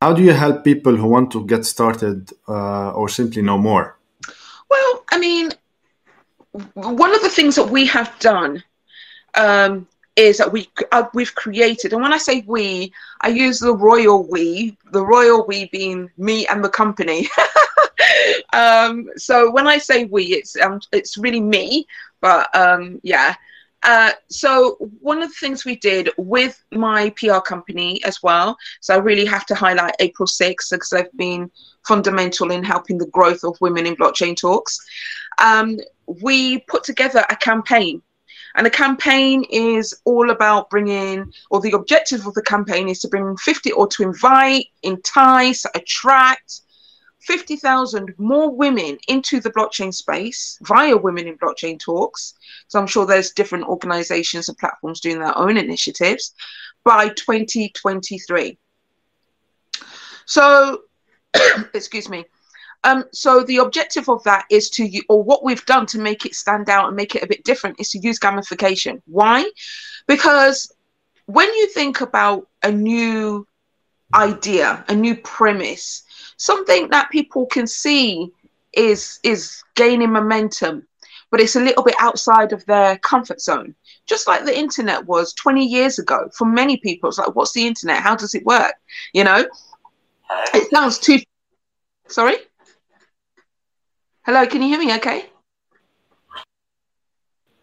how, 0.00 0.12
do 0.12 0.22
you 0.22 0.32
help 0.32 0.64
people 0.64 0.96
who 0.96 1.06
want 1.06 1.30
to 1.32 1.46
get 1.46 1.64
started 1.64 2.30
uh, 2.48 2.90
or 2.90 3.08
simply 3.08 3.42
know 3.42 3.58
more? 3.58 3.98
Well, 4.68 5.04
I 5.10 5.18
mean, 5.18 5.50
one 6.74 7.14
of 7.14 7.22
the 7.22 7.28
things 7.28 7.56
that 7.56 7.68
we 7.68 7.86
have 7.86 8.16
done 8.18 8.62
um, 9.34 9.86
is 10.16 10.38
that 10.38 10.52
we 10.52 10.68
uh, 10.92 11.04
we've 11.14 11.34
created, 11.34 11.92
and 11.92 12.02
when 12.02 12.12
I 12.12 12.18
say 12.18 12.44
we, 12.46 12.92
I 13.22 13.28
use 13.28 13.58
the 13.58 13.74
royal 13.74 14.26
we, 14.28 14.76
the 14.92 15.04
royal 15.04 15.46
we 15.46 15.68
being 15.72 16.10
me 16.18 16.46
and 16.46 16.62
the 16.62 16.68
company. 16.68 17.28
um, 18.52 19.08
so 19.16 19.50
when 19.50 19.66
I 19.66 19.78
say 19.78 20.04
we, 20.04 20.24
it's 20.24 20.54
um, 20.60 20.80
it's 20.92 21.16
really 21.16 21.40
me. 21.40 21.86
But 22.20 22.54
um, 22.54 23.00
yeah. 23.02 23.34
Uh, 23.82 24.12
so 24.28 24.76
one 25.00 25.22
of 25.22 25.28
the 25.28 25.34
things 25.34 25.64
we 25.64 25.76
did 25.76 26.10
with 26.16 26.62
my 26.70 27.12
PR 27.16 27.38
company 27.38 28.02
as 28.04 28.22
well. 28.22 28.56
So 28.80 28.94
I 28.94 28.98
really 28.98 29.26
have 29.26 29.46
to 29.46 29.54
highlight 29.54 29.96
April 29.98 30.26
6th 30.26 30.70
because 30.70 30.90
they've 30.90 31.16
been 31.16 31.50
fundamental 31.86 32.52
in 32.52 32.62
helping 32.62 32.98
the 32.98 33.06
growth 33.06 33.42
of 33.44 33.60
women 33.60 33.86
in 33.86 33.96
blockchain 33.96 34.36
talks. 34.36 34.78
Um, 35.38 35.78
we 36.06 36.58
put 36.60 36.84
together 36.84 37.24
a 37.28 37.36
campaign 37.36 38.02
and 38.54 38.66
the 38.66 38.70
campaign 38.70 39.44
is 39.50 39.94
all 40.04 40.30
about 40.30 40.68
bringing, 40.70 41.32
or 41.50 41.60
the 41.60 41.72
objective 41.72 42.26
of 42.26 42.34
the 42.34 42.42
campaign 42.42 42.88
is 42.88 43.00
to 43.00 43.08
bring 43.08 43.36
50 43.36 43.72
or 43.72 43.86
to 43.88 44.02
invite, 44.02 44.66
entice, 44.82 45.64
attract 45.74 46.60
50,000 47.22 48.14
more 48.18 48.54
women 48.54 48.98
into 49.08 49.40
the 49.40 49.50
blockchain 49.50 49.94
space 49.94 50.58
via 50.62 50.96
Women 50.96 51.28
in 51.28 51.38
Blockchain 51.38 51.78
Talks. 51.78 52.34
So 52.66 52.80
I'm 52.80 52.86
sure 52.86 53.06
there's 53.06 53.30
different 53.30 53.66
organizations 53.66 54.48
and 54.48 54.58
platforms 54.58 55.00
doing 55.00 55.20
their 55.20 55.36
own 55.36 55.56
initiatives 55.56 56.34
by 56.84 57.08
2023. 57.10 58.58
So, 60.26 60.82
excuse 61.74 62.08
me. 62.08 62.24
Um, 62.84 63.04
so 63.12 63.44
the 63.44 63.58
objective 63.58 64.08
of 64.08 64.24
that 64.24 64.44
is 64.50 64.68
to, 64.70 64.90
or 65.08 65.22
what 65.22 65.44
we've 65.44 65.64
done 65.66 65.86
to 65.86 66.00
make 66.00 66.26
it 66.26 66.34
stand 66.34 66.68
out 66.68 66.88
and 66.88 66.96
make 66.96 67.14
it 67.14 67.22
a 67.22 67.28
bit 67.28 67.44
different 67.44 67.78
is 67.78 67.90
to 67.90 67.98
use 67.98 68.18
gamification. 68.18 69.00
Why? 69.06 69.48
Because 70.08 70.72
when 71.26 71.46
you 71.54 71.68
think 71.68 72.00
about 72.00 72.48
a 72.64 72.72
new 72.72 73.46
idea, 74.12 74.84
a 74.88 74.96
new 74.96 75.16
premise, 75.16 76.02
something 76.42 76.88
that 76.88 77.08
people 77.10 77.46
can 77.46 77.68
see 77.68 78.28
is 78.72 79.20
is 79.22 79.62
gaining 79.76 80.10
momentum, 80.10 80.84
but 81.30 81.40
it's 81.40 81.54
a 81.54 81.60
little 81.60 81.84
bit 81.84 81.94
outside 82.00 82.52
of 82.52 82.66
their 82.66 82.98
comfort 82.98 83.40
zone. 83.40 83.74
Just 84.06 84.26
like 84.26 84.44
the 84.44 84.58
internet 84.58 85.06
was 85.06 85.32
20 85.34 85.64
years 85.64 86.00
ago, 86.00 86.28
for 86.36 86.44
many 86.44 86.78
people, 86.78 87.08
it's 87.08 87.18
like, 87.18 87.36
what's 87.36 87.52
the 87.52 87.64
internet? 87.64 88.02
How 88.02 88.16
does 88.16 88.34
it 88.34 88.44
work? 88.44 88.74
You 89.14 89.22
know, 89.22 89.46
it 90.52 90.68
sounds 90.70 90.98
too. 90.98 91.20
Sorry. 92.08 92.34
Hello, 94.26 94.44
can 94.46 94.62
you 94.62 94.68
hear 94.68 94.80
me? 94.80 94.92
Okay. 94.96 95.26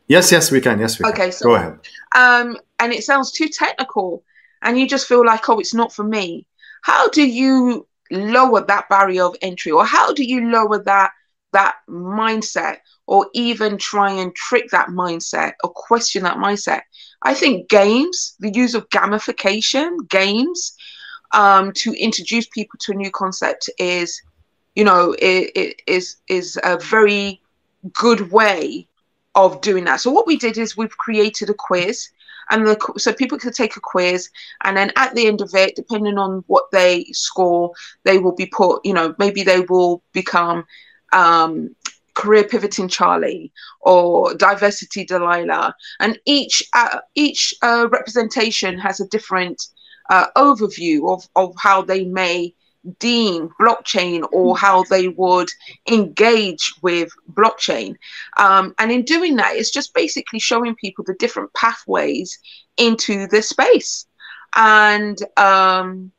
Yes, 0.07 0.31
yes, 0.31 0.51
we 0.51 0.62
can. 0.62 0.79
Yes, 0.79 1.00
we 1.00 1.05
okay, 1.05 1.24
can. 1.24 1.31
So, 1.33 1.50
Go 1.50 1.55
ahead. 1.55 1.79
Um, 2.15 2.57
and 2.79 2.93
it 2.93 3.03
sounds 3.03 3.33
too 3.33 3.50
technical, 3.50 4.24
and 4.62 4.79
you 4.79 4.88
just 4.88 5.05
feel 5.05 5.25
like, 5.25 5.50
oh, 5.50 5.59
it's 5.59 5.74
not 5.74 5.91
for 5.91 6.03
me. 6.03 6.48
How 6.81 7.09
do 7.09 7.27
you 7.27 7.88
lower 8.11 8.65
that 8.65 8.89
barrier 8.89 9.23
of 9.23 9.35
entry, 9.41 9.71
or 9.71 9.85
how 9.85 10.13
do 10.13 10.23
you 10.23 10.49
lower 10.49 10.83
that 10.83 11.11
that 11.51 11.77
mindset, 11.89 12.77
or 13.07 13.27
even 13.33 13.77
try 13.77 14.11
and 14.11 14.35
trick 14.35 14.69
that 14.71 14.89
mindset, 14.89 15.53
or 15.63 15.71
question 15.71 16.23
that 16.23 16.37
mindset? 16.37 16.81
I 17.23 17.33
think 17.33 17.69
games, 17.69 18.35
the 18.39 18.51
use 18.51 18.75
of 18.75 18.89
gamification, 18.89 20.07
games, 20.09 20.75
um, 21.33 21.71
to 21.73 21.93
introduce 21.93 22.47
people 22.47 22.77
to 22.81 22.91
a 22.91 22.95
new 22.95 23.11
concept 23.11 23.69
is 23.77 24.21
you 24.75 24.83
know, 24.85 25.13
it, 25.19 25.51
it 25.55 25.81
is 25.87 26.17
is 26.27 26.57
a 26.63 26.77
very 26.77 27.41
good 27.93 28.31
way 28.31 28.87
of 29.35 29.61
doing 29.61 29.83
that. 29.85 29.99
So 29.99 30.11
what 30.11 30.27
we 30.27 30.37
did 30.37 30.57
is 30.57 30.77
we've 30.77 30.97
created 30.97 31.49
a 31.49 31.53
quiz, 31.53 32.09
and 32.50 32.65
the 32.65 32.94
so 32.98 33.13
people 33.13 33.38
could 33.38 33.53
take 33.53 33.75
a 33.75 33.82
quiz, 33.82 34.29
and 34.63 34.75
then 34.77 34.91
at 34.96 35.13
the 35.15 35.27
end 35.27 35.41
of 35.41 35.53
it, 35.53 35.75
depending 35.75 36.18
on 36.18 36.44
what 36.48 36.65
they 36.72 37.06
score, 37.12 37.72
they 38.03 38.18
will 38.18 38.36
be 38.36 38.46
put. 38.48 38.86
You 38.86 38.94
know, 38.94 39.15
maybe 39.20 39.44
they 39.44 39.62
will 39.62 40.03
become. 40.13 40.65
Um, 41.12 41.75
career 42.15 42.44
pivoting 42.44 42.89
Charlie 42.89 43.51
or 43.79 44.34
diversity 44.36 45.06
Delilah, 45.06 45.74
and 46.01 46.20
each 46.25 46.62
uh, 46.74 47.00
each 47.15 47.53
uh, 47.62 47.88
representation 47.89 48.77
has 48.77 49.00
a 49.00 49.08
different 49.08 49.68
uh, 50.10 50.27
overview 50.36 51.12
of 51.13 51.27
of 51.36 51.56
how 51.58 51.82
they 51.82 52.03
may 52.03 52.53
deem 53.00 53.50
blockchain 53.59 54.27
or 54.31 54.57
how 54.57 54.83
they 54.83 55.09
would 55.09 55.50
engage 55.89 56.74
with 56.81 57.12
blockchain. 57.33 57.95
Um, 58.38 58.74
and 58.79 58.91
in 58.91 59.03
doing 59.03 59.36
that, 59.36 59.55
it's 59.55 59.71
just 59.71 59.93
basically 59.93 60.39
showing 60.39 60.75
people 60.75 61.03
the 61.03 61.15
different 61.15 61.53
pathways 61.53 62.39
into 62.77 63.27
the 63.27 63.41
space. 63.41 64.05
And 64.55 65.17
um, 65.38 66.12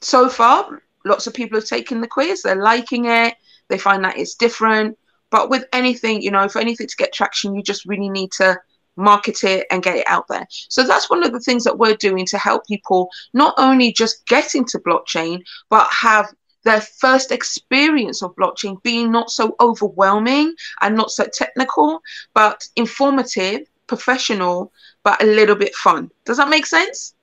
so 0.00 0.28
far, 0.28 0.82
lots 1.04 1.26
of 1.26 1.34
people 1.34 1.58
have 1.58 1.68
taken 1.68 2.00
the 2.00 2.08
quiz, 2.08 2.42
they're 2.42 2.56
liking 2.56 3.06
it, 3.06 3.34
they 3.68 3.78
find 3.78 4.04
that 4.04 4.18
it's 4.18 4.34
different. 4.34 4.98
But 5.30 5.50
with 5.50 5.64
anything, 5.72 6.22
you 6.22 6.30
know, 6.30 6.48
for 6.48 6.60
anything 6.60 6.86
to 6.86 6.96
get 6.96 7.12
traction, 7.12 7.54
you 7.54 7.62
just 7.62 7.84
really 7.84 8.08
need 8.08 8.32
to 8.32 8.58
market 8.96 9.44
it 9.44 9.66
and 9.70 9.82
get 9.82 9.96
it 9.96 10.06
out 10.08 10.26
there. 10.28 10.46
So 10.68 10.86
that's 10.86 11.10
one 11.10 11.24
of 11.24 11.32
the 11.32 11.40
things 11.40 11.64
that 11.64 11.78
we're 11.78 11.96
doing 11.96 12.26
to 12.26 12.38
help 12.38 12.66
people 12.66 13.08
not 13.32 13.54
only 13.58 13.92
just 13.92 14.26
get 14.26 14.54
into 14.54 14.78
blockchain, 14.78 15.42
but 15.68 15.88
have 15.90 16.32
their 16.64 16.80
first 16.80 17.30
experience 17.30 18.22
of 18.22 18.34
blockchain 18.36 18.82
being 18.82 19.12
not 19.12 19.30
so 19.30 19.54
overwhelming 19.60 20.54
and 20.82 20.96
not 20.96 21.10
so 21.10 21.24
technical, 21.32 22.02
but 22.34 22.66
informative, 22.74 23.60
professional, 23.86 24.72
but 25.04 25.22
a 25.22 25.26
little 25.26 25.54
bit 25.54 25.74
fun. 25.74 26.10
Does 26.24 26.38
that 26.38 26.48
make 26.48 26.66
sense? 26.66 27.14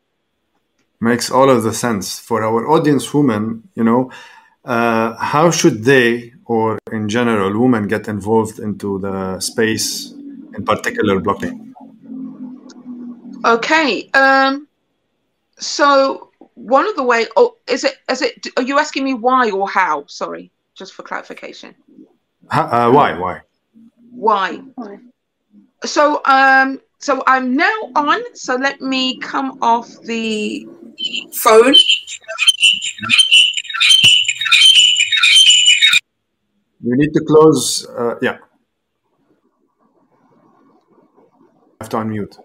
Makes 1.01 1.29
all 1.29 1.49
of 1.49 1.63
the 1.63 1.73
sense 1.73 2.17
for 2.17 2.43
our 2.43 2.65
audience 2.69 3.13
women. 3.13 3.67
You 3.75 3.83
know, 3.83 4.11
uh, 4.63 5.15
how 5.15 5.51
should 5.51 5.83
they, 5.83 6.33
or 6.45 6.79
in 6.91 7.09
general, 7.09 7.59
women 7.59 7.89
get 7.89 8.07
involved 8.07 8.59
into 8.59 8.99
the 8.99 9.41
space 9.41 10.13
in 10.55 10.65
particular 10.65 11.19
blockchain? 11.19 11.73
Okay. 13.45 14.09
Um, 14.13 14.67
so 15.59 16.31
one 16.55 16.87
of 16.87 16.95
the 16.95 17.03
way, 17.03 17.25
oh, 17.35 17.57
is 17.67 17.83
it, 17.83 17.97
is 18.09 18.21
it, 18.21 18.47
are 18.57 18.63
you 18.63 18.79
asking 18.79 19.03
me 19.03 19.13
why 19.13 19.51
or 19.51 19.69
how? 19.69 20.05
Sorry, 20.07 20.51
just 20.75 20.93
for 20.93 21.03
clarification. 21.03 21.75
Uh, 22.49 22.91
why? 22.91 23.17
Why? 23.17 23.41
Why? 24.11 24.57
Why? 24.75 24.99
So, 25.85 26.21
um, 26.25 26.79
so 26.99 27.23
I'm 27.27 27.55
now 27.55 27.91
on. 27.95 28.21
So 28.35 28.55
let 28.55 28.79
me 28.81 29.17
come 29.19 29.57
off 29.61 29.89
the 30.03 30.67
phone. 31.33 31.75
You 36.81 36.97
need 36.97 37.13
to 37.13 37.21
close. 37.25 37.87
Uh, 37.97 38.15
yeah. 38.21 38.37
Have 41.83 41.89
to 41.89 41.97
unmute. 41.97 42.39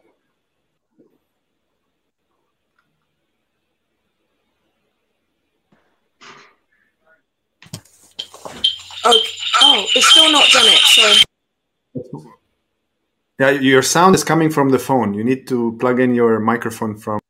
Okay. 9.07 9.35
Oh, 9.61 9.87
it's 9.95 10.07
still 10.09 10.31
not 10.33 10.49
done 10.51 10.67
it. 10.67 10.81
So. 10.81 11.05
Yeah, 13.39 13.51
your 13.51 13.83
sound 13.83 14.15
is 14.17 14.25
coming 14.25 14.51
from 14.51 14.71
the 14.71 14.79
phone. 14.79 15.15
You 15.15 15.23
need 15.23 15.47
to 15.49 15.77
plug 15.79 16.01
in 16.01 16.15
your 16.15 16.41
microphone 16.41 16.97
from. 16.97 17.21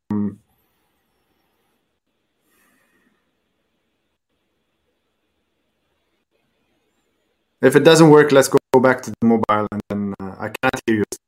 If 7.60 7.74
it 7.76 7.84
doesn't 7.84 8.08
work, 8.08 8.32
let's 8.32 8.48
go 8.48 8.80
back 8.80 9.02
to 9.02 9.10
the 9.20 9.26
mobile, 9.26 9.66
and 9.72 9.80
then 9.90 10.14
uh, 10.20 10.36
I 10.38 10.48
can't 10.62 10.80
hear 10.86 10.96
you. 10.98 11.27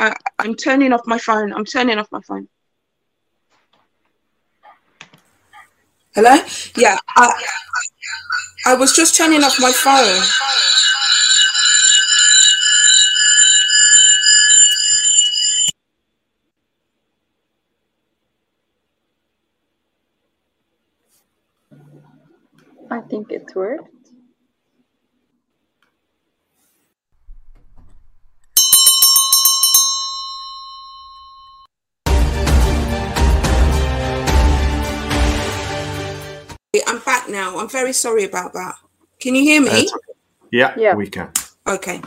I, 0.00 0.14
I'm 0.38 0.54
turning 0.54 0.94
off 0.94 1.02
my 1.04 1.18
phone. 1.18 1.52
I'm 1.52 1.66
turning 1.66 1.98
off 1.98 2.10
my 2.10 2.22
phone. 2.22 2.48
Hello? 6.14 6.36
Yeah, 6.74 6.96
I, 7.16 7.44
I 8.64 8.74
was 8.76 8.96
just 8.96 9.14
turning 9.14 9.44
off 9.44 9.60
my 9.60 9.72
phone. 9.72 10.22
I 22.90 23.00
think 23.06 23.30
it 23.30 23.54
worked. 23.54 23.99
I'm 36.86 37.00
back 37.00 37.28
now. 37.28 37.58
I'm 37.58 37.68
very 37.68 37.92
sorry 37.92 38.24
about 38.24 38.52
that. 38.52 38.76
Can 39.18 39.34
you 39.34 39.42
hear 39.42 39.60
me? 39.60 39.70
Okay. 39.70 39.86
Yeah, 40.52 40.74
yeah, 40.76 40.94
we 40.94 41.08
can. 41.08 41.32
Okay. 41.66 42.00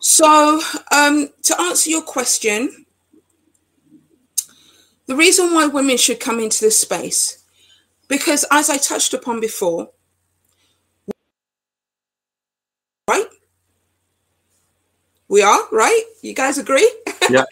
So, 0.00 0.60
um, 0.90 1.28
to 1.42 1.60
answer 1.60 1.90
your 1.90 2.02
question, 2.02 2.86
the 5.06 5.14
reason 5.14 5.52
why 5.54 5.66
women 5.66 5.96
should 5.96 6.18
come 6.18 6.40
into 6.40 6.60
this 6.60 6.78
space, 6.78 7.44
because 8.08 8.44
as 8.50 8.68
I 8.68 8.78
touched 8.78 9.14
upon 9.14 9.40
before, 9.40 9.90
right? 13.08 13.26
We 15.28 15.42
are, 15.42 15.60
right? 15.70 16.02
You 16.22 16.34
guys 16.34 16.58
agree? 16.58 16.90
Yeah. 17.30 17.44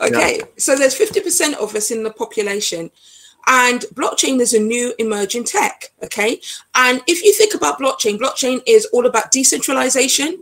okay. 0.00 0.38
Yeah. 0.38 0.44
So 0.56 0.74
there's 0.74 0.98
50% 0.98 1.54
of 1.54 1.76
us 1.76 1.92
in 1.92 2.02
the 2.02 2.10
population 2.10 2.90
and 3.46 3.82
blockchain 3.94 4.40
is 4.40 4.54
a 4.54 4.60
new 4.60 4.94
emerging 4.98 5.44
tech. 5.44 5.92
Okay. 6.02 6.40
And 6.74 7.02
if 7.06 7.22
you 7.22 7.32
think 7.34 7.54
about 7.54 7.78
blockchain, 7.78 8.18
blockchain 8.18 8.62
is 8.66 8.86
all 8.86 9.06
about 9.06 9.30
decentralization. 9.30 10.38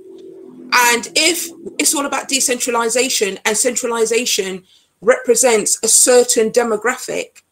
And 0.73 1.09
if 1.17 1.49
it's 1.79 1.95
all 1.95 2.07
about 2.07 2.29
decentralization 2.29 3.39
and 3.45 3.57
centralization 3.57 4.65
represents 5.01 5.79
a 5.83 5.89
certain 5.89 6.51
demographic, 6.51 7.43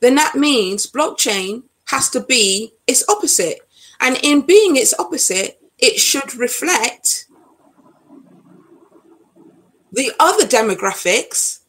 then 0.00 0.14
that 0.16 0.34
means 0.34 0.90
blockchain 0.90 1.62
has 1.86 2.10
to 2.10 2.20
be 2.20 2.72
its 2.86 3.08
opposite. 3.08 3.60
And 4.00 4.18
in 4.22 4.42
being 4.42 4.76
its 4.76 4.92
opposite, 4.98 5.60
it 5.78 5.98
should 5.98 6.34
reflect 6.34 7.26
the 9.92 10.12
other 10.18 10.44
demographics 10.44 11.60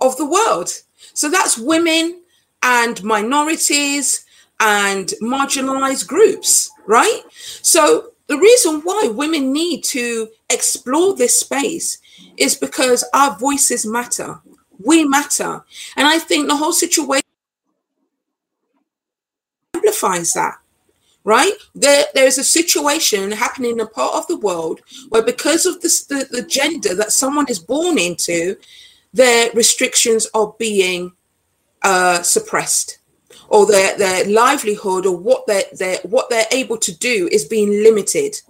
of 0.00 0.16
the 0.16 0.26
world. 0.26 0.70
So 1.14 1.28
that's 1.28 1.58
women 1.58 2.21
and 2.62 3.02
minorities 3.02 4.24
and 4.60 5.12
marginalized 5.20 6.06
groups, 6.06 6.70
right? 6.86 7.22
So 7.62 8.12
the 8.28 8.38
reason 8.38 8.80
why 8.82 9.08
women 9.12 9.52
need 9.52 9.82
to 9.84 10.28
explore 10.50 11.14
this 11.14 11.38
space 11.38 11.98
is 12.36 12.54
because 12.54 13.04
our 13.12 13.36
voices 13.38 13.84
matter. 13.84 14.40
We 14.84 15.04
matter. 15.04 15.64
And 15.96 16.06
I 16.06 16.18
think 16.18 16.48
the 16.48 16.56
whole 16.56 16.72
situation 16.72 17.24
amplifies 19.74 20.32
that 20.34 20.58
right? 21.24 21.52
There, 21.74 22.04
there 22.14 22.26
is 22.26 22.38
a 22.38 22.44
situation 22.44 23.30
happening 23.30 23.72
in 23.72 23.80
a 23.80 23.86
part 23.86 24.14
of 24.14 24.26
the 24.26 24.38
world 24.38 24.80
where, 25.08 25.22
because 25.22 25.66
of 25.66 25.80
the, 25.80 26.26
the 26.30 26.42
gender 26.42 26.94
that 26.94 27.12
someone 27.12 27.46
is 27.48 27.58
born 27.58 27.98
into, 27.98 28.56
their 29.12 29.50
restrictions 29.52 30.28
are 30.34 30.54
being 30.58 31.12
uh, 31.84 32.22
suppressed, 32.22 32.98
or 33.48 33.66
their 33.66 33.96
their 33.98 34.24
livelihood 34.26 35.06
or 35.06 35.16
what 35.16 35.46
they 35.46 35.64
they 35.78 35.98
what 36.04 36.30
they're 36.30 36.46
able 36.52 36.78
to 36.78 36.96
do 36.96 37.28
is 37.30 37.44
being 37.44 37.82
limited. 37.82 38.40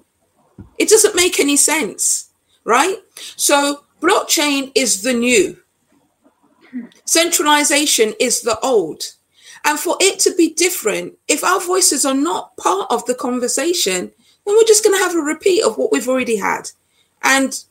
It 0.79 0.89
doesn't 0.89 1.17
make 1.17 1.41
any 1.41 1.57
sense, 1.57 2.31
right? 2.65 2.97
So 3.37 3.85
blockchain 4.01 4.73
is 4.75 5.03
the 5.03 5.12
new. 5.12 5.59
Centralization 7.05 8.15
is 8.19 8.41
the 8.43 8.59
old 8.61 9.05
and 9.65 9.79
for 9.79 9.97
it 10.01 10.19
to 10.21 10.35
be 10.35 10.53
different, 10.55 11.15
if 11.29 11.45
our 11.45 11.61
voices 11.61 12.05
are 12.05 12.15
not 12.15 12.57
part 12.57 12.87
of 12.91 13.05
the 13.07 13.15
conversation, 13.15 14.11
then 14.45 14.57
we're 14.57 14.65
just 14.65 14.83
going 14.83 14.99
to 14.99 15.05
have 15.05 15.15
a 15.15 15.21
repeat 15.21 15.62
of 15.62 15.79
what 15.79 15.93
we've 15.93 16.09
already 16.09 16.37
had. 16.37 16.71
And 17.23 17.62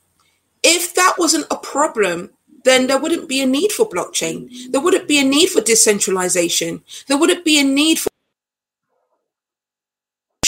if 0.63 0.96
that 0.96 1.15
wasn't 1.18 1.48
a 1.51 1.58
problem, 1.58 2.32
then 2.63 2.88
there 2.88 3.00
wouldn't 3.00 3.27
be 3.27 3.41
a 3.41 3.46
need 3.46 3.72
for 3.72 3.88
blockchain. 3.88 4.72
There 4.72 4.82
wouldn't 4.82 5.08
be 5.08 5.20
a 5.20 5.24
need 5.24 5.50
for 5.50 5.62
decentralization. 5.62 6.84
There 7.08 7.18
wouldn't 7.18 7.46
be 7.46 7.60
a 7.60 7.63
need 7.63 8.00
for 8.00 8.10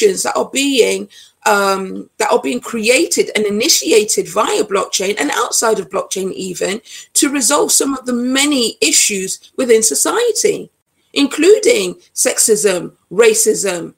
that 0.02 0.34
are 0.36 0.50
being 0.50 1.08
um, 1.46 2.10
that 2.18 2.30
are 2.30 2.42
being 2.42 2.60
created 2.60 3.32
and 3.36 3.46
initiated 3.46 4.28
via 4.28 4.66
blockchain 4.66 5.16
and 5.18 5.32
outside 5.32 5.80
of 5.80 5.90
blockchain 5.90 6.34
even 6.34 6.82
to 7.14 7.30
resolve 7.30 7.72
some 7.72 7.98
of 7.98 8.06
the 8.06 8.12
many 8.12 8.78
issues 8.82 9.52
within 9.56 9.82
society 9.82 10.70
including 11.14 11.96
sexism, 12.14 12.94
racism, 13.12 13.94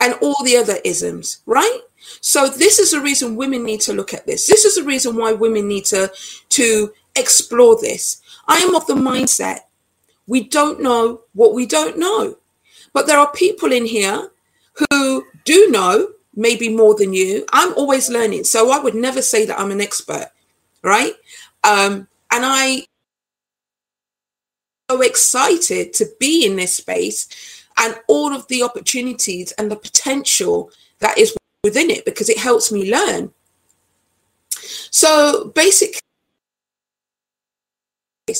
and 0.00 0.14
all 0.20 0.36
the 0.44 0.56
other 0.56 0.76
isms, 0.84 1.38
right? 1.46 1.80
So 2.20 2.48
this 2.48 2.78
is 2.78 2.90
the 2.90 3.00
reason 3.00 3.36
women 3.36 3.64
need 3.64 3.80
to 3.82 3.92
look 3.92 4.12
at 4.12 4.26
this. 4.26 4.46
This 4.46 4.64
is 4.64 4.76
the 4.76 4.82
reason 4.82 5.16
why 5.16 5.32
women 5.32 5.66
need 5.66 5.84
to, 5.86 6.12
to 6.50 6.92
explore 7.16 7.78
this. 7.80 8.20
I 8.48 8.58
am 8.58 8.74
of 8.74 8.86
the 8.86 8.94
mindset 8.94 9.60
we 10.26 10.48
don't 10.48 10.80
know 10.80 11.22
what 11.34 11.54
we 11.54 11.66
don't 11.66 11.98
know. 11.98 12.36
But 12.92 13.06
there 13.06 13.18
are 13.18 13.30
people 13.32 13.72
in 13.72 13.84
here 13.84 14.30
who 14.90 15.26
do 15.44 15.70
know 15.70 16.08
maybe 16.34 16.68
more 16.68 16.94
than 16.94 17.12
you. 17.12 17.46
I'm 17.52 17.72
always 17.74 18.10
learning. 18.10 18.44
So 18.44 18.70
I 18.70 18.78
would 18.78 18.94
never 18.94 19.22
say 19.22 19.46
that 19.46 19.58
I'm 19.58 19.70
an 19.70 19.80
expert, 19.80 20.30
right? 20.82 21.12
Um, 21.64 22.08
and 22.32 22.44
I 22.44 22.86
so 24.90 25.00
excited 25.00 25.92
to 25.94 26.06
be 26.20 26.46
in 26.46 26.56
this 26.56 26.76
space 26.76 27.28
and 27.78 27.98
all 28.06 28.32
of 28.32 28.46
the 28.48 28.62
opportunities 28.62 29.52
and 29.52 29.70
the 29.70 29.76
potential 29.76 30.70
that 31.00 31.18
is 31.18 31.36
within 31.64 31.90
it 31.90 32.04
because 32.04 32.28
it 32.28 32.38
helps 32.38 32.70
me 32.70 32.90
learn. 32.90 33.32
So 34.90 35.50
basically, 35.54 36.00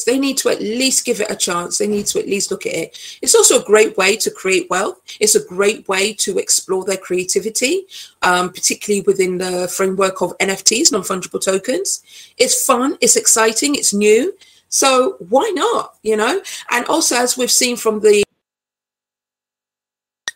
they 0.04 0.18
need 0.18 0.36
to 0.38 0.48
at 0.48 0.60
least 0.60 1.04
give 1.04 1.20
it 1.20 1.30
a 1.30 1.36
chance. 1.36 1.78
They 1.78 1.86
need 1.86 2.06
to 2.06 2.18
at 2.18 2.26
least 2.26 2.50
look 2.50 2.66
at 2.66 2.74
it. 2.74 3.18
It's 3.22 3.36
also 3.36 3.60
a 3.60 3.64
great 3.64 3.96
way 3.96 4.16
to 4.16 4.30
create 4.32 4.68
wealth. 4.68 5.00
It's 5.20 5.36
a 5.36 5.46
great 5.46 5.86
way 5.86 6.12
to 6.14 6.38
explore 6.38 6.84
their 6.84 6.96
creativity, 6.96 7.86
um, 8.22 8.52
particularly 8.52 9.02
within 9.02 9.38
the 9.38 9.68
framework 9.68 10.22
of 10.22 10.36
NFTs, 10.38 10.90
non 10.90 11.02
fungible 11.02 11.42
tokens. 11.42 12.02
It's 12.36 12.66
fun, 12.66 12.98
it's 13.00 13.14
exciting, 13.14 13.76
it's 13.76 13.94
new. 13.94 14.36
So 14.68 15.16
why 15.28 15.52
not? 15.54 15.94
You 16.02 16.16
know, 16.16 16.42
and 16.72 16.84
also 16.86 17.14
as 17.14 17.38
we've 17.38 17.50
seen 17.50 17.76
from 17.76 18.00
the 18.00 18.24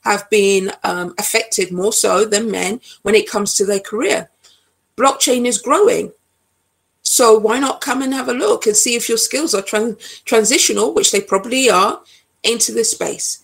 have 0.05 0.31
been 0.31 0.71
um, 0.85 1.13
affected 1.19 1.73
more 1.73 1.93
so 1.93 2.25
than 2.25 2.51
men 2.51 2.81
when 3.03 3.17
it 3.17 3.29
comes 3.29 3.55
to 3.55 3.67
their 3.67 3.81
career. 3.81 4.31
Blockchain 4.97 5.45
is 5.45 5.59
growing. 5.59 6.13
So 7.11 7.37
why 7.37 7.59
not 7.59 7.81
come 7.81 8.03
and 8.03 8.15
have 8.15 8.29
a 8.29 8.33
look 8.33 8.69
and 8.69 8.77
see 8.77 8.95
if 8.95 9.09
your 9.09 9.19
skills 9.19 9.53
are 9.53 9.63
trans- 9.63 10.21
transitional, 10.25 10.95
which 10.95 11.11
they 11.11 11.21
probably 11.21 11.69
are, 11.69 12.03
into 12.45 12.71
this 12.71 12.93
space? 12.93 13.43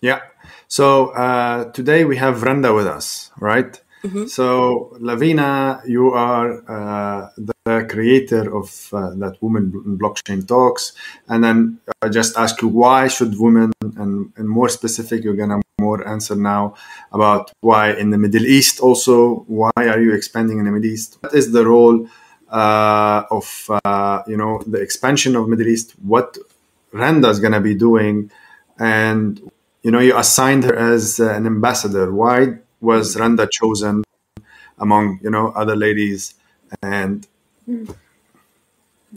Yeah. 0.00 0.20
So 0.68 1.08
uh, 1.08 1.72
today 1.72 2.04
we 2.04 2.18
have 2.18 2.44
Randa 2.44 2.72
with 2.72 2.86
us, 2.86 3.32
right? 3.40 3.82
Mm-hmm. 4.04 4.26
So, 4.26 4.96
Lavinia, 5.00 5.82
you 5.84 6.12
are 6.12 6.62
uh, 6.70 7.30
the 7.36 7.86
creator 7.90 8.56
of 8.56 8.88
uh, 8.92 9.10
that 9.16 9.36
Women 9.40 9.98
Blockchain 10.00 10.46
Talks. 10.46 10.92
And 11.28 11.42
then 11.42 11.80
I 12.00 12.08
just 12.10 12.38
ask 12.38 12.62
you, 12.62 12.68
why 12.68 13.08
should 13.08 13.38
women, 13.40 13.72
and, 13.82 14.32
and 14.36 14.48
more 14.48 14.68
specific, 14.68 15.24
you're 15.24 15.34
going 15.34 15.50
to 15.50 15.60
more 15.80 16.06
answer 16.06 16.36
now 16.36 16.74
about 17.12 17.50
why 17.60 17.92
in 17.92 18.10
the 18.10 18.18
Middle 18.18 18.46
East 18.46 18.78
also, 18.80 19.44
why 19.48 19.72
are 19.76 20.00
you 20.00 20.14
expanding 20.14 20.60
in 20.60 20.64
the 20.64 20.70
Middle 20.70 20.90
East? 20.90 21.18
What 21.20 21.34
is 21.34 21.52
the 21.52 21.66
role 21.66 22.06
of, 22.50 23.70
uh, 23.84 24.22
you 24.26 24.36
know, 24.36 24.62
the 24.66 24.80
expansion 24.80 25.36
of 25.36 25.48
Middle 25.48 25.68
East? 25.68 25.94
What 26.02 26.36
Randa 26.92 27.28
is 27.28 27.40
going 27.40 27.52
to 27.52 27.60
be 27.60 27.74
doing? 27.74 28.30
And, 28.78 29.50
you 29.82 29.90
know, 29.90 30.00
you 30.00 30.16
assigned 30.16 30.64
her 30.64 30.74
as 30.74 31.20
an 31.20 31.46
ambassador. 31.46 32.12
Why 32.12 32.58
was 32.80 33.16
Randa 33.16 33.48
chosen 33.50 34.04
among 34.80 35.20
you 35.22 35.30
know 35.30 35.48
other 35.48 35.76
ladies 35.76 36.34
and 36.82 37.26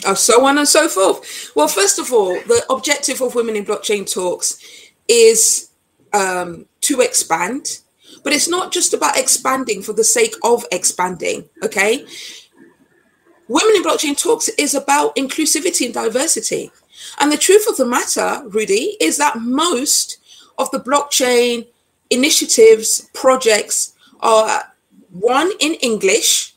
oh, 0.05 0.13
so 0.13 0.45
on 0.45 0.57
and 0.57 0.67
so 0.67 0.87
forth. 0.87 1.51
Well, 1.55 1.67
first 1.67 1.97
of 1.97 2.11
all, 2.11 2.33
the 2.33 2.63
objective 2.69 3.21
of 3.21 3.35
Women 3.35 3.55
in 3.55 3.65
Blockchain 3.65 4.11
Talks 4.11 4.61
is 5.07 5.69
um, 6.11 6.65
to 6.81 7.01
expand, 7.01 7.79
but 8.23 8.33
it's 8.33 8.49
not 8.49 8.71
just 8.71 8.93
about 8.93 9.17
expanding 9.17 9.81
for 9.81 9.93
the 9.93 10.03
sake 10.03 10.35
of 10.43 10.65
expanding. 10.71 11.49
Okay, 11.63 12.05
Women 13.47 13.75
in 13.75 13.83
Blockchain 13.83 14.17
Talks 14.17 14.49
is 14.49 14.73
about 14.73 15.15
inclusivity 15.15 15.85
and 15.85 15.93
diversity. 15.93 16.71
And 17.19 17.31
the 17.31 17.37
truth 17.37 17.67
of 17.69 17.77
the 17.77 17.85
matter, 17.85 18.41
Rudy, 18.47 18.95
is 19.01 19.17
that 19.17 19.39
most 19.39 20.17
of 20.57 20.71
the 20.71 20.79
blockchain 20.79 21.67
initiatives, 22.09 23.09
projects 23.13 23.93
are 24.21 24.73
one 25.11 25.51
in 25.59 25.73
English, 25.75 26.53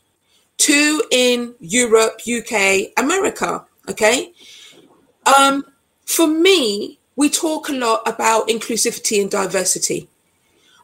two 0.59 1.03
in 1.11 1.55
Europe, 1.61 2.21
UK, 2.27 2.93
America. 2.97 3.65
Okay. 3.89 4.33
Um, 5.39 5.65
for 6.05 6.27
me, 6.27 6.99
we 7.17 7.29
talk 7.29 7.69
a 7.69 7.73
lot 7.73 8.03
about 8.07 8.49
inclusivity 8.49 9.21
and 9.21 9.31
diversity. 9.31 10.09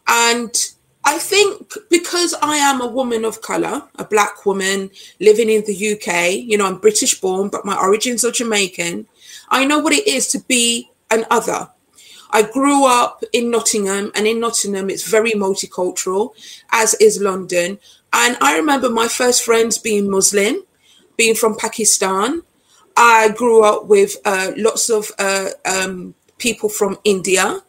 And 0.09 0.55
I 1.05 1.19
think 1.19 1.75
because 1.91 2.35
I 2.43 2.57
am 2.57 2.81
a 2.81 2.87
woman 2.87 3.25
of 3.25 3.43
color, 3.43 3.83
a 3.97 4.05
black 4.05 4.47
woman 4.47 4.91
living 5.21 5.51
in 5.51 5.65
the 5.65 5.93
UK, 5.93 6.35
you 6.35 6.57
know, 6.57 6.67
I'm 6.67 6.79
British 6.79 7.21
born, 7.21 7.49
but 7.49 7.65
my 7.65 7.77
origins 7.77 8.25
are 8.25 8.31
Jamaican. 8.31 9.09
I 9.49 9.65
know 9.65 9.79
what 9.81 9.93
it 9.93 10.07
is 10.07 10.29
to 10.29 10.39
be 10.41 10.91
an 11.11 11.25
other. 11.31 11.69
I 12.31 12.43
grew 12.43 12.87
up 12.87 13.23
in 13.33 13.51
Nottingham, 13.51 14.11
and 14.15 14.27
in 14.27 14.41
Nottingham, 14.41 14.89
it's 14.89 15.09
very 15.09 15.33
multicultural, 15.33 16.31
as 16.71 16.95
is 16.95 17.21
London. 17.21 17.79
And 18.13 18.39
I 18.41 18.57
remember 18.57 18.89
my 18.89 19.09
first 19.09 19.43
friends 19.43 19.79
being 19.79 20.11
Muslim, 20.11 20.63
being 21.17 21.35
from 21.35 21.57
Pakistan. 21.57 22.43
I 22.97 23.31
grew 23.31 23.65
up 23.65 23.87
with 23.87 24.17
uh, 24.25 24.53
lots 24.57 24.89
of 24.89 25.11
uh, 25.19 25.51
um, 25.67 26.15
people 26.39 26.69
from 26.69 26.99
India. 27.05 27.61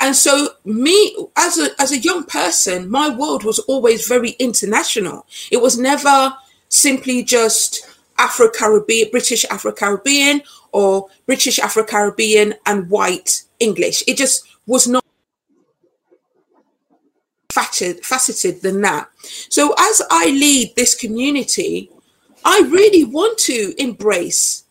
And 0.00 0.14
so, 0.14 0.50
me 0.64 1.16
as 1.36 1.58
a 1.58 1.70
as 1.80 1.92
a 1.92 1.98
young 1.98 2.24
person, 2.24 2.90
my 2.90 3.08
world 3.08 3.44
was 3.44 3.58
always 3.60 4.06
very 4.06 4.30
international. 4.38 5.26
It 5.50 5.62
was 5.62 5.78
never 5.78 6.34
simply 6.68 7.22
just 7.22 7.88
Afro 8.18 8.50
Caribbean, 8.50 9.10
British 9.10 9.44
Afro 9.46 9.72
Caribbean, 9.72 10.42
or 10.72 11.08
British 11.26 11.58
Afro 11.58 11.84
Caribbean 11.84 12.54
and 12.66 12.90
white 12.90 13.42
English. 13.58 14.04
It 14.06 14.16
just 14.16 14.46
was 14.66 14.86
not 14.86 15.04
faceted, 17.50 18.04
faceted 18.04 18.60
than 18.60 18.82
that. 18.82 19.08
So 19.48 19.74
as 19.78 20.02
I 20.10 20.26
lead 20.26 20.74
this 20.76 20.94
community, 20.94 21.90
I 22.44 22.60
really 22.68 23.04
want 23.04 23.38
to 23.38 23.74
embrace 23.78 24.65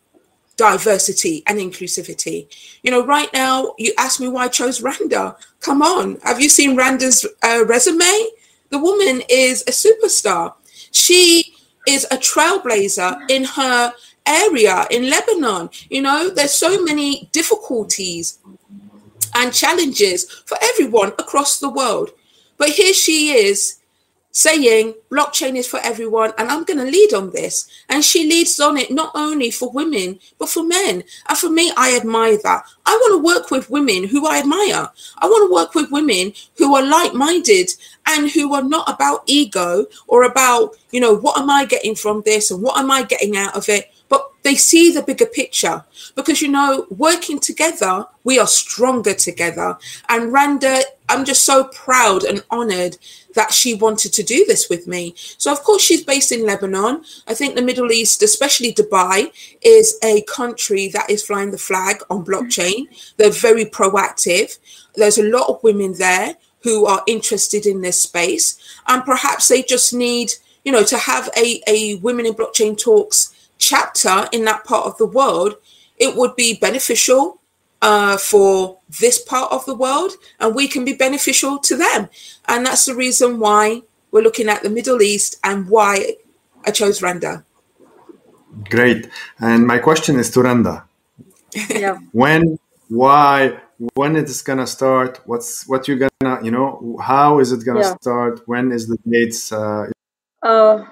diversity 0.58 1.44
and 1.48 1.60
inclusivity. 1.60 2.48
You 2.84 2.92
know, 2.92 3.06
right 3.06 3.32
now, 3.34 3.74
you 3.78 3.94
asked 3.98 4.20
me 4.20 4.28
why 4.28 4.46
I 4.46 4.48
chose 4.48 4.82
Randa. 4.82 5.36
Come 5.60 5.82
on, 5.82 6.18
have 6.24 6.42
you 6.42 6.50
seen 6.50 6.76
Randa's 6.76 7.26
uh, 7.44 7.66
resume? 7.66 8.30
The 8.70 8.80
woman 8.80 9.22
is 9.30 9.62
a 9.64 9.72
superstar. 9.72 10.54
She 10.92 11.56
is 11.88 12.06
a 12.06 12.18
trailblazer 12.18 13.30
in 13.30 13.44
her 13.44 13.94
area 14.26 14.88
in 14.90 15.10
Lebanon. 15.10 15.70
You 15.90 16.02
know, 16.02 16.30
there's 16.30 16.54
so 16.54 16.84
many 16.84 17.30
difficulties 17.32 18.40
and 19.36 19.54
challenges 19.54 20.30
for 20.46 20.58
everyone 20.62 21.10
across 21.20 21.60
the 21.60 21.70
world. 21.70 22.12
But 22.58 22.70
here 22.70 22.94
she 22.94 23.32
is 23.32 23.80
saying 24.36 24.94
blockchain 25.10 25.56
is 25.56 25.66
for 25.66 25.80
everyone 25.82 26.34
and 26.38 26.50
I'm 26.50 26.66
going 26.66 26.78
to 26.78 26.84
lead 26.84 27.14
on 27.14 27.30
this. 27.32 27.70
And 27.88 28.04
she 28.04 28.28
leads 28.28 28.60
on 28.60 28.76
it 28.76 28.92
not 28.92 29.12
only 29.16 29.50
for 29.50 29.72
women, 29.72 30.20
but 30.38 30.50
for 30.50 30.62
men. 30.62 31.06
And 31.30 31.38
for 31.38 31.50
me, 31.50 31.72
I 31.78 31.96
admire 31.96 32.38
that. 32.44 32.66
I 32.86 32.92
want 32.98 33.14
to 33.14 33.26
work 33.26 33.50
with 33.50 33.70
women 33.70 34.04
who 34.04 34.28
I 34.28 34.40
admire. 34.40 34.90
I 35.20 35.26
want 35.28 35.50
to 35.50 35.54
work 35.54 35.74
with 35.74 35.90
women 35.90 36.34
who 36.58 36.76
are 36.76 36.86
like 36.86 37.14
minded 37.14 37.72
and 38.08 38.30
who 38.30 38.54
are 38.54 38.62
not 38.62 38.90
about 38.90 39.24
ego 39.26 39.86
or 40.08 40.24
about, 40.24 40.76
you 40.92 41.00
know, 41.00 41.16
what 41.16 41.40
am 41.40 41.50
I 41.50 41.64
getting 41.64 41.96
from 41.96 42.22
this 42.26 42.52
and 42.52 42.62
what 42.62 42.78
am 42.78 42.92
I 42.92 43.04
getting 43.04 43.38
out 43.38 43.56
of 43.56 43.70
it? 43.70 43.90
But 44.10 44.30
they 44.44 44.56
see 44.56 44.92
the 44.92 45.02
bigger 45.02 45.26
picture 45.28 45.84
because, 46.14 46.42
you 46.42 46.50
know, 46.50 46.88
working 46.90 47.40
together, 47.40 48.06
we 48.26 48.38
are 48.38 48.48
stronger 48.48 49.14
together. 49.14 49.78
And 50.10 50.34
Randa, 50.34 50.82
I'm 51.08 51.24
just 51.24 51.46
so 51.46 51.66
proud 51.66 52.26
and 52.26 52.44
honored 52.52 52.98
that 53.36 53.54
she 53.54 53.74
wanted 53.74 54.12
to 54.14 54.24
do 54.24 54.44
this 54.46 54.70
with 54.70 54.88
me. 54.88 55.14
So, 55.38 55.52
of 55.52 55.64
course, 55.64 55.84
she's 55.84 56.04
based 56.04 56.32
in 56.32 56.46
Lebanon. 56.46 57.04
I 57.28 57.34
think 57.34 57.56
the 57.56 57.62
Middle 57.62 57.92
East, 57.92 58.24
especially 58.24 58.74
Dubai, 58.74 59.32
is 59.62 59.98
a 60.04 60.24
country 60.24 60.88
that 60.90 61.10
is 61.10 61.24
flying 61.24 61.52
the 61.52 61.58
flag 61.58 61.98
on 62.10 62.26
blockchain. 62.26 62.88
They're 63.18 63.30
very 63.30 63.66
proactive. 63.66 64.58
There's 64.96 65.18
a 65.18 65.30
lot 65.30 65.50
of 65.50 65.64
women 65.64 65.94
there 65.94 66.36
who 66.64 66.88
are 66.88 67.04
interested 67.06 67.66
in 67.68 67.82
this 67.82 68.02
space, 68.02 68.58
and 68.88 69.06
perhaps 69.06 69.48
they 69.48 69.62
just 69.62 69.94
need, 69.94 70.32
you 70.64 70.72
know, 70.72 70.84
to 70.84 70.98
have 70.98 71.30
a, 71.38 71.62
a 71.68 71.96
Women 71.96 72.26
in 72.26 72.34
Blockchain 72.34 72.76
Talks 72.76 73.36
chapter 73.60 74.28
in 74.32 74.46
that 74.46 74.64
part 74.64 74.88
of 74.88 74.98
the 74.98 75.06
world. 75.06 75.56
It 75.98 76.16
would 76.16 76.36
be 76.36 76.58
beneficial 76.60 77.40
uh, 77.86 78.18
for 78.18 78.80
this 79.00 79.18
part 79.22 79.52
of 79.52 79.66
the 79.66 79.76
world 79.76 80.14
and 80.40 80.56
we 80.56 80.68
can 80.68 80.84
be 80.86 80.94
beneficial 80.94 81.60
to 81.60 81.78
them. 81.78 82.10
And 82.48 82.66
that's 82.66 82.86
the 82.86 82.96
reason 82.96 83.40
why 83.40 83.84
we're 84.12 84.24
looking 84.24 84.50
at 84.50 84.64
the 84.64 84.70
Middle 84.70 85.02
East 85.02 85.38
and 85.44 85.70
why 85.70 86.16
I 86.66 86.72
chose 86.72 87.02
Randa. 87.02 87.46
Great. 88.70 89.10
And 89.40 89.68
my 89.68 89.80
question 89.80 90.18
is 90.20 90.30
to 90.32 90.42
Randa. 90.42 90.86
Yeah. 91.70 91.98
when, 92.12 92.60
why, 92.90 93.60
when 93.96 94.16
it 94.16 94.26
is 94.30 94.42
gonna 94.42 94.68
start? 94.68 95.22
What's 95.26 95.68
what 95.68 95.88
you're 95.88 96.02
gonna, 96.06 96.44
you 96.44 96.52
know, 96.52 96.98
how 97.02 97.40
is 97.40 97.52
it 97.52 97.66
gonna 97.66 97.82
Yeah. 97.82 97.96
start? 98.02 98.42
When 98.48 98.72
is 98.72 98.88
the 98.88 98.98
dates? 99.08 99.52
Uh, 99.52 99.88
Uh, 100.44 100.86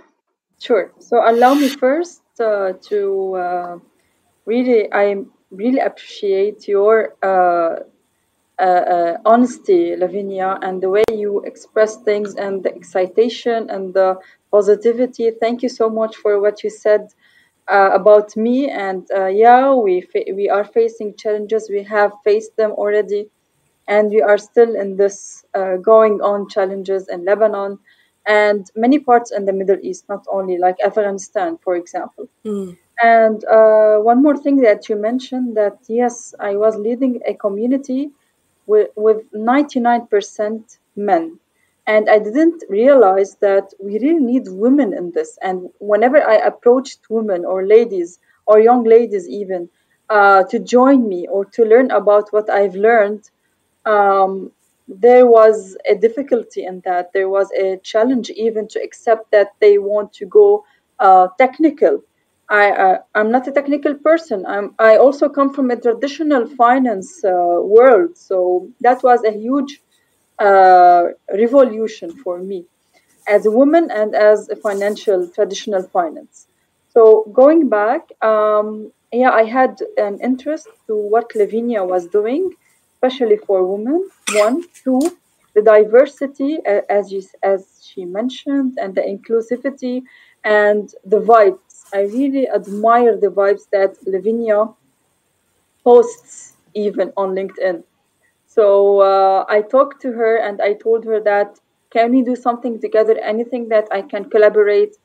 sure. 0.60 0.92
So 1.00 1.22
allow 1.28 1.54
me 1.56 1.70
first 1.70 2.22
uh, 2.40 2.74
to 2.90 3.00
uh, 3.36 3.80
really, 4.46 4.92
I 4.92 5.26
really 5.54 5.80
appreciate 5.80 6.68
your 6.68 7.16
uh, 7.24 7.84
uh, 8.60 8.62
uh, 8.62 9.18
honesty, 9.26 9.96
Lavinia, 9.96 10.60
and 10.62 10.82
the 10.82 10.90
way 10.90 11.04
you 11.12 11.42
express 11.42 11.98
things 11.98 12.36
and 12.36 12.64
the 12.64 12.74
excitation 12.76 13.70
and 13.70 13.94
the 13.94 14.18
positivity. 14.52 15.32
Thank 15.32 15.64
you 15.64 15.70
so 15.70 15.90
much 15.90 16.16
for 16.18 16.40
what 16.40 16.64
you 16.64 16.70
said 16.70 17.10
uh, 17.68 17.90
about 17.94 18.36
me. 18.38 18.70
And 18.70 19.08
uh, 19.16 19.28
yeah, 19.28 19.74
we 19.74 20.08
we 20.34 20.50
are 20.50 20.66
facing 20.66 21.16
challenges. 21.16 21.70
We 21.70 21.84
have 21.84 22.12
faced 22.24 22.56
them 22.58 22.72
already, 22.72 23.30
and 23.88 24.10
we 24.10 24.22
are 24.22 24.38
still 24.38 24.76
in 24.76 24.98
this 24.98 25.46
uh, 25.54 25.78
going 25.78 26.22
on 26.22 26.48
challenges 26.50 27.08
in 27.10 27.26
Lebanon 27.26 27.80
and 28.26 28.70
many 28.76 29.00
parts 29.00 29.32
in 29.32 29.46
the 29.46 29.54
Middle 29.54 29.78
East, 29.82 30.06
not 30.08 30.26
only 30.32 30.58
like 30.58 30.78
Afghanistan, 30.86 31.58
for 31.64 31.76
example. 31.76 32.30
Mm. 32.46 32.78
And 33.04 33.44
uh, 33.46 33.98
one 34.00 34.24
more 34.24 34.38
thing 34.38 34.58
that 34.62 34.90
you 34.90 34.96
mentioned 34.96 35.58
that 35.58 35.78
yes, 35.88 36.34
I 36.40 36.56
was 36.56 36.78
leading 36.78 37.22
a 37.28 37.36
community 37.36 38.12
with, 38.66 38.90
with 38.96 39.32
99% 39.34 40.78
men. 40.96 41.40
And 41.86 42.10
I 42.10 42.20
didn't 42.20 42.64
realize 42.70 43.36
that 43.42 43.74
we 43.80 44.00
really 44.00 44.24
need 44.24 44.48
women 44.48 44.94
in 44.94 45.12
this. 45.12 45.38
And 45.42 45.70
whenever 45.80 46.18
I 46.26 46.36
approached 46.38 47.10
women 47.10 47.46
or 47.46 47.66
ladies 47.68 48.20
or 48.48 48.60
young 48.62 48.86
ladies, 48.86 49.28
even 49.28 49.70
uh, 50.10 50.44
to 50.46 50.60
join 50.60 51.10
me 51.10 51.28
or 51.28 51.46
to 51.46 51.66
learn 51.66 51.92
about 51.92 52.32
what 52.32 52.50
I've 52.50 52.76
learned, 52.76 53.30
um, 53.86 54.52
there 54.88 55.28
was 55.28 55.78
a 55.90 55.96
difficulty 55.96 56.66
in 56.66 56.82
that. 56.86 57.12
There 57.14 57.30
was 57.30 57.52
a 57.52 57.78
challenge 57.84 58.30
even 58.32 58.68
to 58.70 58.82
accept 58.82 59.32
that 59.32 59.50
they 59.60 59.78
want 59.78 60.14
to 60.14 60.26
go 60.26 60.66
uh, 61.00 61.28
technical. 61.38 62.02
I, 62.62 62.66
uh, 62.86 62.98
I'm 63.16 63.32
not 63.32 63.48
a 63.48 63.52
technical 63.60 63.96
person. 63.96 64.46
I'm, 64.46 64.76
I 64.78 64.98
also 64.98 65.28
come 65.38 65.54
from 65.56 65.72
a 65.72 65.76
traditional 65.86 66.46
finance 66.64 67.12
uh, 67.26 67.32
world. 67.76 68.12
So 68.18 68.70
that 68.82 69.02
was 69.04 69.24
a 69.24 69.32
huge 69.32 69.82
uh, 70.40 71.04
revolution 71.44 72.10
for 72.24 72.38
me 72.40 72.66
as 73.28 73.46
a 73.46 73.52
woman 73.52 73.90
and 73.92 74.14
as 74.16 74.50
a 74.50 74.56
financial, 74.56 75.28
traditional 75.38 75.84
finance. 75.84 76.48
So 76.94 77.04
going 77.34 77.70
back, 77.70 78.02
um, 78.22 78.92
yeah, 79.12 79.32
I 79.32 79.46
had 79.46 79.80
an 79.98 80.20
interest 80.22 80.68
to 80.88 80.96
what 80.96 81.28
Lavinia 81.36 81.84
was 81.84 82.08
doing, 82.08 82.44
especially 82.96 83.38
for 83.48 83.66
women. 83.66 84.10
One, 84.36 84.64
two, 84.84 85.02
the 85.56 85.62
diversity, 85.62 86.60
as 86.66 87.12
you, 87.12 87.22
as 87.42 87.62
she 87.88 88.06
mentioned, 88.06 88.78
and 88.82 88.94
the 88.96 89.02
inclusivity 89.02 90.04
and 90.44 90.94
the 91.06 91.22
vibes. 91.22 91.63
I 91.94 92.02
really 92.02 92.48
admire 92.50 93.18
the 93.18 93.28
vibes 93.28 93.70
that 93.72 93.96
Lavinia 94.06 94.68
posts 95.84 96.54
even 96.74 97.12
on 97.18 97.36
LinkedIn. 97.36 97.84
So 98.48 99.02
uh, 99.02 99.46
I 99.50 99.62
talked 99.62 100.02
to 100.04 100.12
her 100.12 100.38
and 100.38 100.62
I 100.62 100.74
told 100.74 101.06
her 101.06 101.20
that 101.22 101.60
can 101.92 102.12
we 102.12 102.24
do 102.24 102.36
something 102.36 102.80
together? 102.82 103.18
Anything 103.20 103.70
that 103.70 103.88
I 103.92 104.02
can 104.02 104.30
collaborate. 104.30 104.96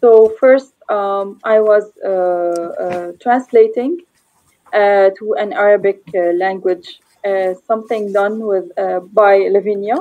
So 0.00 0.34
first, 0.38 0.72
um, 0.88 1.40
I 1.42 1.60
was 1.60 1.90
uh, 2.04 2.08
uh, 2.08 3.12
translating 3.20 3.98
uh, 4.72 5.10
to 5.18 5.34
an 5.38 5.52
Arabic 5.52 6.02
uh, 6.14 6.32
language, 6.34 7.00
uh, 7.24 7.54
something 7.66 8.12
done 8.12 8.40
with 8.40 8.70
by 9.12 9.48
Lavinia. 9.50 9.96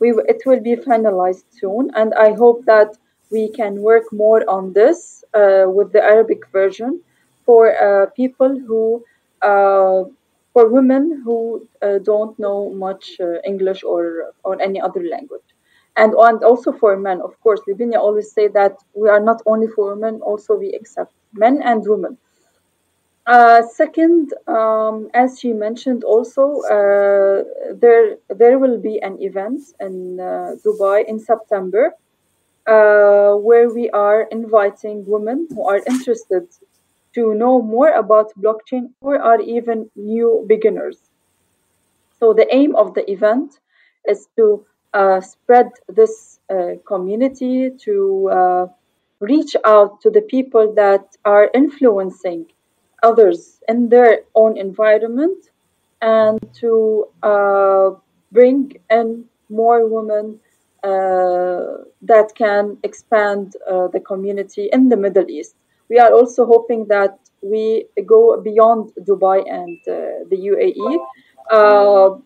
We 0.00 0.10
it 0.28 0.42
will 0.46 0.60
be 0.60 0.76
finalized 0.76 1.44
soon, 1.60 1.90
and 1.94 2.14
I 2.14 2.32
hope 2.32 2.64
that 2.64 2.96
we 3.34 3.44
can 3.58 3.74
work 3.90 4.06
more 4.12 4.40
on 4.56 4.72
this 4.72 4.98
uh, 5.34 5.64
with 5.76 5.88
the 5.92 6.02
Arabic 6.02 6.40
version 6.58 7.00
for 7.46 7.62
uh, 7.86 8.06
people 8.20 8.52
who 8.66 9.04
uh, 9.42 10.00
for 10.54 10.64
women 10.78 11.20
who 11.24 11.38
uh, 11.82 11.98
don't 12.10 12.38
know 12.38 12.58
much 12.86 13.04
English 13.52 13.80
or 13.92 14.02
or 14.44 14.54
any 14.68 14.80
other 14.86 15.02
language, 15.14 15.48
and 15.96 16.10
and 16.28 16.38
also 16.50 16.70
for 16.80 16.96
men. 16.96 17.18
Of 17.28 17.34
course, 17.44 17.60
Lavinia 17.68 17.98
always 18.06 18.30
say 18.36 18.46
that 18.60 18.74
we 18.94 19.08
are 19.14 19.24
not 19.30 19.42
only 19.46 19.68
for 19.74 19.84
women, 19.94 20.20
also 20.30 20.54
we 20.54 20.68
accept 20.78 21.12
men 21.32 21.60
and 21.70 21.82
women. 21.94 22.16
Uh, 23.26 23.62
second, 23.82 24.34
um, 24.46 25.08
as 25.14 25.40
she 25.40 25.52
mentioned, 25.66 26.04
also 26.04 26.60
uh, 26.76 27.42
there 27.82 28.16
there 28.28 28.58
will 28.58 28.78
be 28.78 29.00
an 29.08 29.16
event 29.20 29.60
in 29.80 30.20
uh, 30.20 30.52
Dubai 30.64 31.04
in 31.08 31.18
September 31.18 31.94
uh, 32.66 33.34
where 33.34 33.72
we 33.72 33.90
are 33.90 34.22
inviting 34.30 35.04
women 35.06 35.46
who 35.50 35.66
are 35.66 35.80
interested 35.86 36.48
to 37.14 37.34
know 37.34 37.62
more 37.62 37.90
about 37.90 38.32
blockchain 38.40 38.90
or 39.00 39.20
are 39.20 39.40
even 39.40 39.90
new 39.96 40.44
beginners. 40.48 40.98
So 42.18 42.32
the 42.32 42.52
aim 42.54 42.74
of 42.76 42.94
the 42.94 43.08
event 43.10 43.60
is 44.08 44.28
to 44.36 44.64
uh, 44.92 45.20
spread 45.20 45.70
this 45.88 46.40
uh, 46.50 46.74
community 46.86 47.70
to 47.70 48.28
uh, 48.30 48.66
reach 49.20 49.56
out 49.64 50.00
to 50.02 50.10
the 50.10 50.22
people 50.22 50.72
that 50.74 51.16
are 51.24 51.50
influencing 51.54 52.46
others 53.02 53.60
in 53.68 53.88
their 53.88 54.20
own 54.34 54.56
environment 54.56 55.50
and 56.00 56.38
to 56.54 57.08
uh, 57.22 57.90
bring 58.32 58.76
in 58.90 59.24
more 59.48 59.86
women 59.86 60.40
that 60.84 62.32
can 62.36 62.76
expand 62.82 63.54
uh, 63.70 63.88
the 63.88 64.00
community 64.00 64.68
in 64.72 64.88
the 64.88 64.96
Middle 64.96 65.28
East. 65.28 65.56
We 65.88 65.98
are 65.98 66.12
also 66.12 66.46
hoping 66.46 66.86
that 66.88 67.18
we 67.42 67.86
go 68.06 68.40
beyond 68.40 68.92
Dubai 69.00 69.44
and 69.48 69.78
uh, 69.86 70.24
the 70.30 70.38
UAE. 70.50 70.98
Uh, 71.50 72.18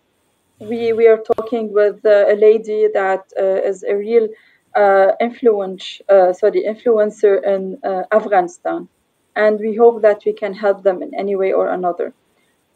we 0.61 0.93
we 0.93 1.07
are 1.07 1.19
talking 1.19 1.73
with 1.73 2.05
uh, 2.05 2.27
a 2.29 2.37
lady 2.37 2.89
that 2.95 3.25
uh, 3.39 3.69
is 3.71 3.83
a 3.83 3.95
real 3.97 4.29
uh, 4.77 5.13
influence, 5.21 6.01
uh, 6.09 6.33
sorry, 6.33 6.63
influencer 6.63 7.43
in 7.45 7.79
uh, 7.85 8.03
Afghanistan, 8.13 8.89
and 9.35 9.59
we 9.59 9.75
hope 9.75 10.03
that 10.03 10.23
we 10.25 10.33
can 10.33 10.55
help 10.55 10.83
them 10.83 11.03
in 11.03 11.15
any 11.15 11.37
way 11.37 11.53
or 11.53 11.69
another. 11.69 12.15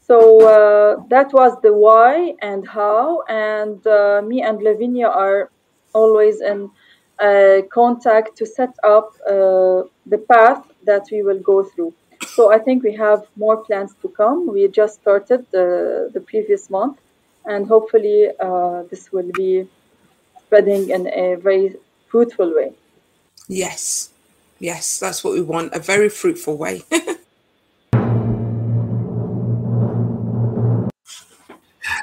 So 0.01 0.19
uh, 0.47 1.03
that 1.11 1.33
was 1.33 1.57
the 1.63 1.73
why 1.73 2.35
and 2.43 2.67
how, 2.67 3.23
and 3.29 3.87
uh, 3.87 4.21
me 4.27 4.43
and 4.43 4.61
Lavinia 4.61 5.07
are 5.07 5.52
always 5.93 6.41
in 6.41 6.71
uh, 7.19 7.63
contact 7.73 8.37
to 8.37 8.47
set 8.47 8.75
up 8.85 9.15
uh, 9.29 9.83
the 10.07 10.19
path 10.29 10.63
that 10.85 11.05
we 11.11 11.23
will 11.23 11.41
go 11.41 11.63
through. 11.63 11.93
So 12.35 12.53
I 12.53 12.59
think 12.59 12.83
we 12.83 12.95
have 12.95 13.27
more 13.37 13.59
plans 13.59 13.95
to 14.03 14.09
come. 14.09 14.53
We 14.53 14.69
just 14.69 15.01
started 15.01 15.47
the, 15.51 16.11
the 16.15 16.21
previous 16.21 16.71
month, 16.71 16.99
and 17.45 17.67
hopefully 17.67 18.29
uh, 18.41 18.85
this 18.91 19.13
will 19.13 19.31
be 19.35 19.67
spreading 20.47 20.91
in 20.91 21.07
a 21.09 21.37
very 21.37 21.77
fruitful 22.09 22.55
way. 22.55 22.73
Yes, 23.49 24.11
yes, 24.59 24.99
that's 24.99 25.23
what 25.23 25.35
we 25.35 25.43
want 25.43 25.75
a 25.75 25.79
very 25.79 26.09
fruitful 26.09 26.57
way. 26.57 26.83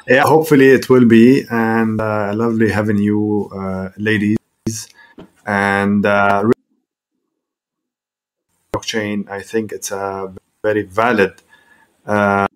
yeah, 0.10 0.24
hopefully 0.24 0.70
it 0.70 0.90
will 0.90 1.06
be, 1.06 1.46
and 1.52 2.02
uh, 2.02 2.34
lovely 2.34 2.72
having 2.72 2.98
you, 2.98 3.48
uh, 3.54 3.90
ladies. 3.98 4.38
And 5.46 6.04
uh, 6.04 6.46
blockchain, 8.74 9.30
I 9.30 9.42
think 9.42 9.72
it's 9.72 9.92
a 9.92 10.34
very 10.64 10.82
valid. 10.82 11.42
Uh, 12.06 12.48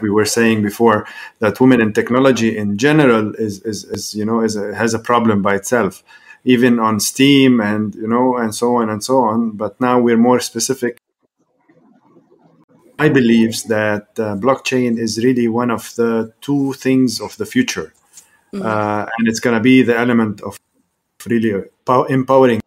we 0.00 0.10
were 0.10 0.24
saying 0.24 0.62
before, 0.62 1.06
that 1.40 1.60
women 1.60 1.80
in 1.80 1.92
technology 1.92 2.56
in 2.56 2.78
general 2.78 3.34
is, 3.34 3.62
is, 3.62 3.84
is 3.84 4.14
you 4.14 4.24
know 4.24 4.42
is 4.42 4.56
a, 4.56 4.74
has 4.74 4.94
a 4.94 4.98
problem 4.98 5.42
by 5.42 5.54
itself, 5.56 6.02
even 6.44 6.78
on 6.78 7.00
Steam 7.00 7.60
and 7.60 7.94
you 7.94 8.08
know 8.08 8.36
and 8.38 8.54
so 8.54 8.76
on 8.76 8.88
and 8.88 9.04
so 9.04 9.18
on. 9.18 9.50
But 9.50 9.78
now 9.78 10.00
we're 10.00 10.16
more 10.16 10.40
specific. 10.40 10.98
I 13.00 13.08
believe 13.08 13.62
that 13.68 14.08
uh, 14.18 14.36
blockchain 14.36 14.98
is 14.98 15.24
really 15.24 15.48
one 15.48 15.70
of 15.70 15.94
the 15.96 16.32
two 16.40 16.74
things 16.74 17.20
of 17.20 17.36
the 17.38 17.46
future, 17.46 17.92
mm-hmm. 18.52 18.64
uh, 18.64 19.06
and 19.16 19.28
it's 19.28 19.40
going 19.40 19.56
to 19.56 19.64
be 19.72 19.82
the 19.82 19.98
element 19.98 20.40
of 20.42 20.58
really 21.26 21.64
empowering 22.08 22.60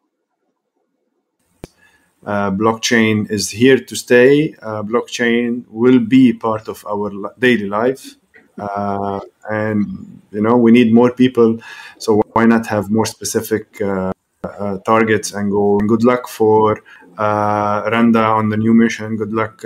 uh, 2.26 2.52
blockchain 2.52 3.30
is 3.30 3.50
here 3.50 3.78
to 3.78 3.96
stay. 3.96 4.56
Uh, 4.62 4.82
blockchain 4.82 5.66
will 5.70 6.00
be 6.00 6.32
part 6.32 6.68
of 6.68 6.86
our 6.90 7.12
daily 7.40 7.68
life, 7.68 8.16
uh, 8.58 9.20
and 9.50 10.22
you 10.32 10.42
know 10.42 10.56
we 10.56 10.72
need 10.72 10.94
more 10.94 11.12
people. 11.12 11.60
So 11.98 12.22
why 12.34 12.46
not 12.46 12.66
have 12.68 12.90
more 12.90 13.06
specific 13.06 13.82
uh, 13.82 14.14
uh, 14.44 14.78
targets 14.80 15.34
and 15.34 15.52
go? 15.52 15.80
And 15.80 15.90
good 15.90 16.04
luck 16.04 16.28
for 16.28 16.82
Randa 17.18 18.24
on 18.24 18.50
the 18.50 18.58
new 18.58 18.74
mission. 18.74 19.18
Good 19.18 19.34
luck. 19.34 19.66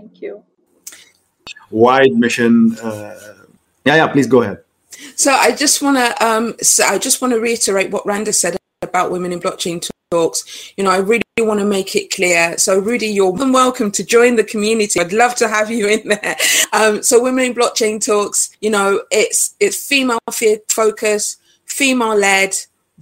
Thank 0.00 0.22
you. 0.22 0.42
Wide 1.70 2.12
mission. 2.12 2.76
yeah, 2.82 3.14
yeah. 3.84 4.06
Please 4.08 4.26
go 4.26 4.42
ahead. 4.42 4.64
So 5.14 5.32
I 5.32 5.54
just 5.54 5.82
want 5.82 5.98
to 5.98 6.26
um, 6.26 6.54
so 6.60 6.84
I 6.84 6.98
just 6.98 7.20
want 7.20 7.34
to 7.34 7.40
reiterate 7.40 7.90
what 7.90 8.06
Randa 8.06 8.32
said 8.32 8.56
about 8.82 9.10
women 9.10 9.32
in 9.32 9.40
blockchain 9.40 9.86
talks. 10.10 10.72
You 10.76 10.84
know, 10.84 10.90
I 10.90 10.96
really 10.96 11.22
want 11.38 11.60
to 11.60 11.66
make 11.66 11.94
it 11.94 12.10
clear. 12.10 12.56
So, 12.56 12.78
Rudy, 12.78 13.08
you're 13.08 13.30
welcome 13.30 13.90
to 13.92 14.04
join 14.04 14.36
the 14.36 14.44
community. 14.44 14.98
I'd 15.00 15.12
love 15.12 15.34
to 15.36 15.48
have 15.48 15.70
you 15.70 15.88
in 15.88 16.08
there. 16.08 16.36
Um, 16.72 17.02
so, 17.02 17.20
Women 17.20 17.46
in 17.46 17.54
Blockchain 17.54 18.04
Talks, 18.04 18.56
you 18.60 18.70
know, 18.70 19.02
it's 19.10 19.56
it's 19.58 19.88
female 19.88 20.20
focus, 20.68 21.36
female 21.64 22.14
led, 22.14 22.54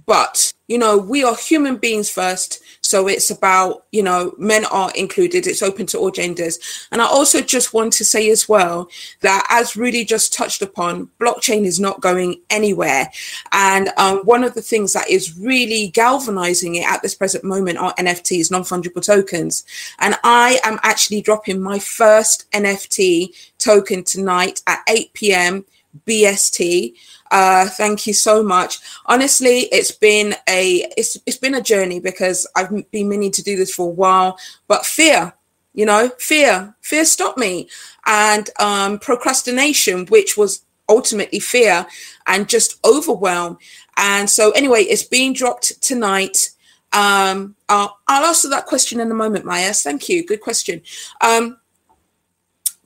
but 0.07 0.51
you 0.67 0.79
know, 0.79 0.97
we 0.97 1.23
are 1.23 1.35
human 1.35 1.77
beings 1.77 2.09
first. 2.09 2.61
So 2.89 3.07
it's 3.07 3.29
about, 3.29 3.85
you 3.91 4.01
know, 4.01 4.33
men 4.39 4.65
are 4.65 4.91
included. 4.95 5.45
It's 5.45 5.61
open 5.61 5.85
to 5.87 5.99
all 5.99 6.09
genders. 6.09 6.57
And 6.91 7.03
I 7.03 7.05
also 7.05 7.39
just 7.39 7.71
want 7.71 7.93
to 7.93 8.03
say 8.03 8.31
as 8.31 8.49
well 8.49 8.89
that 9.21 9.45
as 9.51 9.75
Rudy 9.75 10.03
just 10.03 10.33
touched 10.33 10.63
upon, 10.63 11.07
blockchain 11.21 11.65
is 11.65 11.79
not 11.79 12.01
going 12.01 12.41
anywhere. 12.49 13.11
And 13.51 13.89
um, 13.97 14.21
one 14.21 14.43
of 14.43 14.55
the 14.55 14.63
things 14.63 14.93
that 14.93 15.07
is 15.07 15.37
really 15.37 15.89
galvanizing 15.89 16.77
it 16.77 16.87
at 16.87 17.03
this 17.03 17.13
present 17.13 17.43
moment 17.43 17.77
are 17.77 17.93
NFTs, 17.93 18.49
non 18.49 18.63
fungible 18.63 19.05
tokens. 19.05 19.65
And 19.99 20.15
I 20.23 20.59
am 20.63 20.79
actually 20.81 21.21
dropping 21.21 21.61
my 21.61 21.77
first 21.77 22.49
NFT 22.53 23.51
token 23.59 24.03
tonight 24.03 24.63
at 24.65 24.79
8 24.87 25.13
p.m. 25.13 25.63
BST. 26.05 26.93
Uh, 27.31 27.67
thank 27.67 28.07
you 28.07 28.13
so 28.13 28.43
much. 28.43 28.79
Honestly, 29.05 29.61
it's 29.71 29.91
been 29.91 30.35
a 30.47 30.85
it's 30.97 31.17
it's 31.25 31.37
been 31.37 31.55
a 31.55 31.61
journey 31.61 31.99
because 31.99 32.47
I've 32.55 32.69
been 32.91 33.09
meaning 33.09 33.31
to 33.33 33.43
do 33.43 33.55
this 33.55 33.73
for 33.73 33.87
a 33.87 33.91
while, 33.91 34.37
but 34.67 34.85
fear, 34.85 35.33
you 35.73 35.85
know, 35.85 36.09
fear, 36.17 36.75
fear 36.81 37.05
stopped 37.05 37.37
me, 37.37 37.69
and 38.05 38.49
um, 38.59 38.99
procrastination, 38.99 40.05
which 40.07 40.37
was 40.37 40.63
ultimately 40.87 41.39
fear, 41.39 41.85
and 42.27 42.49
just 42.49 42.83
overwhelm. 42.85 43.57
And 43.97 44.29
so, 44.29 44.51
anyway, 44.51 44.83
it's 44.83 45.03
being 45.03 45.33
dropped 45.33 45.81
tonight. 45.81 46.49
Um, 46.91 47.55
I'll, 47.67 47.99
I'll 48.07 48.25
answer 48.25 48.49
that 48.49 48.65
question 48.65 48.99
in 48.99 49.11
a 49.11 49.15
moment, 49.15 49.45
Maya. 49.45 49.73
Thank 49.73 50.09
you. 50.09 50.25
Good 50.25 50.41
question. 50.41 50.81
Um, 51.21 51.58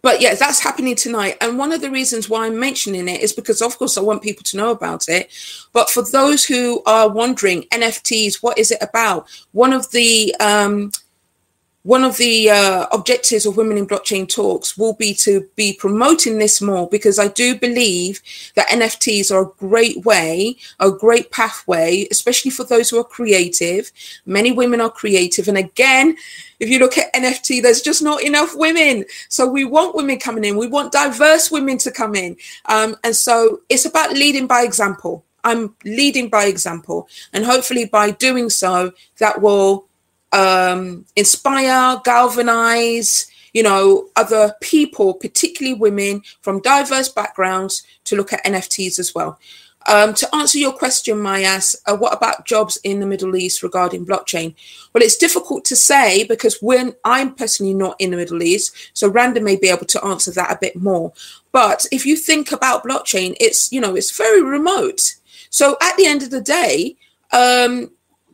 but 0.04 0.20
yeah, 0.20 0.36
that's 0.36 0.60
happening 0.60 0.96
tonight. 0.96 1.38
And 1.40 1.58
one 1.58 1.72
of 1.72 1.80
the 1.80 1.90
reasons 1.90 2.30
why 2.30 2.46
I'm 2.46 2.60
mentioning 2.60 3.08
it 3.08 3.22
is 3.22 3.32
because, 3.32 3.62
of 3.62 3.78
course, 3.80 3.98
I 3.98 4.02
want 4.02 4.22
people 4.22 4.44
to 4.44 4.58
know 4.58 4.70
about 4.70 5.08
it. 5.08 5.32
But 5.72 5.90
for 5.90 6.04
those 6.04 6.44
who 6.44 6.84
are 6.86 7.10
wondering, 7.10 7.64
NFTs, 7.72 8.44
what 8.44 8.58
is 8.58 8.70
it 8.70 8.80
about? 8.82 9.28
One 9.54 9.72
of 9.72 9.90
the 9.92 10.36
um, 10.42 10.92
one 11.84 12.06
of 12.06 12.16
the 12.16 12.50
uh, 12.50 12.88
objectives 12.94 13.46
of 13.46 13.58
Women 13.58 13.78
in 13.78 13.86
Blockchain 13.86 14.28
Talks 14.28 14.78
will 14.78 14.94
be 14.94 15.14
to 15.16 15.48
be 15.56 15.74
promoting 15.74 16.40
this 16.40 16.62
more 16.62 16.88
because 16.90 17.20
I 17.20 17.28
do 17.28 17.56
believe 17.56 18.22
that 18.56 18.70
NFTs 18.70 19.32
are 19.32 19.42
a 19.44 19.52
great 19.58 20.06
way, 20.06 20.56
a 20.80 20.90
great 20.90 21.32
pathway, 21.32 22.08
especially 22.10 22.52
for 22.52 22.64
those 22.64 22.90
who 22.90 23.00
are 23.00 23.04
creative. 23.04 23.92
Many 24.26 24.54
women 24.54 24.80
are 24.80 24.90
creative. 24.90 25.50
And 25.50 25.58
again, 25.58 26.16
if 26.62 26.70
you 26.70 26.80
look 26.80 26.98
at 26.98 27.14
NFT, 27.14 27.62
there's 27.62 27.82
just 27.82 28.02
not 28.02 28.24
enough 28.24 28.56
women. 28.56 29.04
So 29.28 29.46
we 29.46 29.66
want 29.66 29.96
women 29.96 30.20
coming 30.20 30.46
in, 30.46 30.56
we 30.56 30.68
want 30.68 30.94
diverse 30.94 31.52
women 31.52 31.78
to 31.80 31.92
come 31.92 32.16
in. 32.16 32.38
Um, 32.66 32.96
and 33.04 33.14
so 33.14 33.60
it's 33.68 33.86
about 33.86 34.14
leading 34.14 34.48
by 34.48 34.64
example. 34.64 35.26
I'm 35.44 35.76
leading 35.84 36.30
by 36.30 36.46
example. 36.46 37.10
And 37.34 37.44
hopefully, 37.44 37.84
by 37.84 38.12
doing 38.12 38.50
so, 38.50 38.94
that 39.18 39.42
will 39.42 39.88
um, 40.34 41.06
inspire, 41.16 42.02
galvanize, 42.04 43.28
you 43.54 43.64
know, 43.64 44.10
other 44.16 44.56
people, 44.62 45.14
particularly 45.14 45.80
women 45.80 46.24
from 46.42 46.62
diverse 46.62 47.08
backgrounds, 47.08 47.84
to 48.06 48.16
look 48.16 48.34
at 48.34 48.44
NFTs 48.44 49.00
as 49.00 49.16
well. 49.16 49.40
Um, 49.86 50.14
to 50.14 50.36
answer 50.36 50.58
your 50.58 50.72
question, 50.72 51.22
Mayas, 51.22 51.76
uh, 51.86 51.96
what 51.96 52.14
about 52.14 52.46
jobs 52.46 52.78
in 52.84 53.00
the 53.00 53.06
Middle 53.06 53.36
East 53.36 53.64
regarding 53.64 54.06
blockchain? 54.06 54.56
Well, 54.94 55.04
it's 55.04 55.18
difficult 55.18 55.66
to 55.66 55.76
say 55.76 56.24
because 56.24 56.62
when 56.62 56.96
I'm 57.04 57.36
personally 57.36 57.74
not 57.74 57.98
in 58.00 58.12
the 58.12 58.18
Middle 58.18 58.42
East, 58.42 58.74
so 58.94 59.10
Randa 59.10 59.42
may 59.42 59.58
be 59.58 59.70
able 59.70 59.86
to 59.88 60.04
answer 60.06 60.32
that 60.32 60.52
a 60.52 60.60
bit 60.60 60.78
more. 60.78 61.12
But 61.52 61.86
if 61.92 62.06
you 62.06 62.16
think 62.16 62.52
about 62.52 62.86
blockchain, 62.86 63.36
it's 63.40 63.72
you 63.72 63.82
know 63.82 63.96
it's 63.96 64.16
very 64.16 64.42
remote. 64.42 65.16
So 65.50 65.76
at 65.82 65.98
the 65.98 66.06
end 66.06 66.24
of 66.24 66.32
the 66.32 66.42
day, 66.42 66.96
um, 67.32 67.92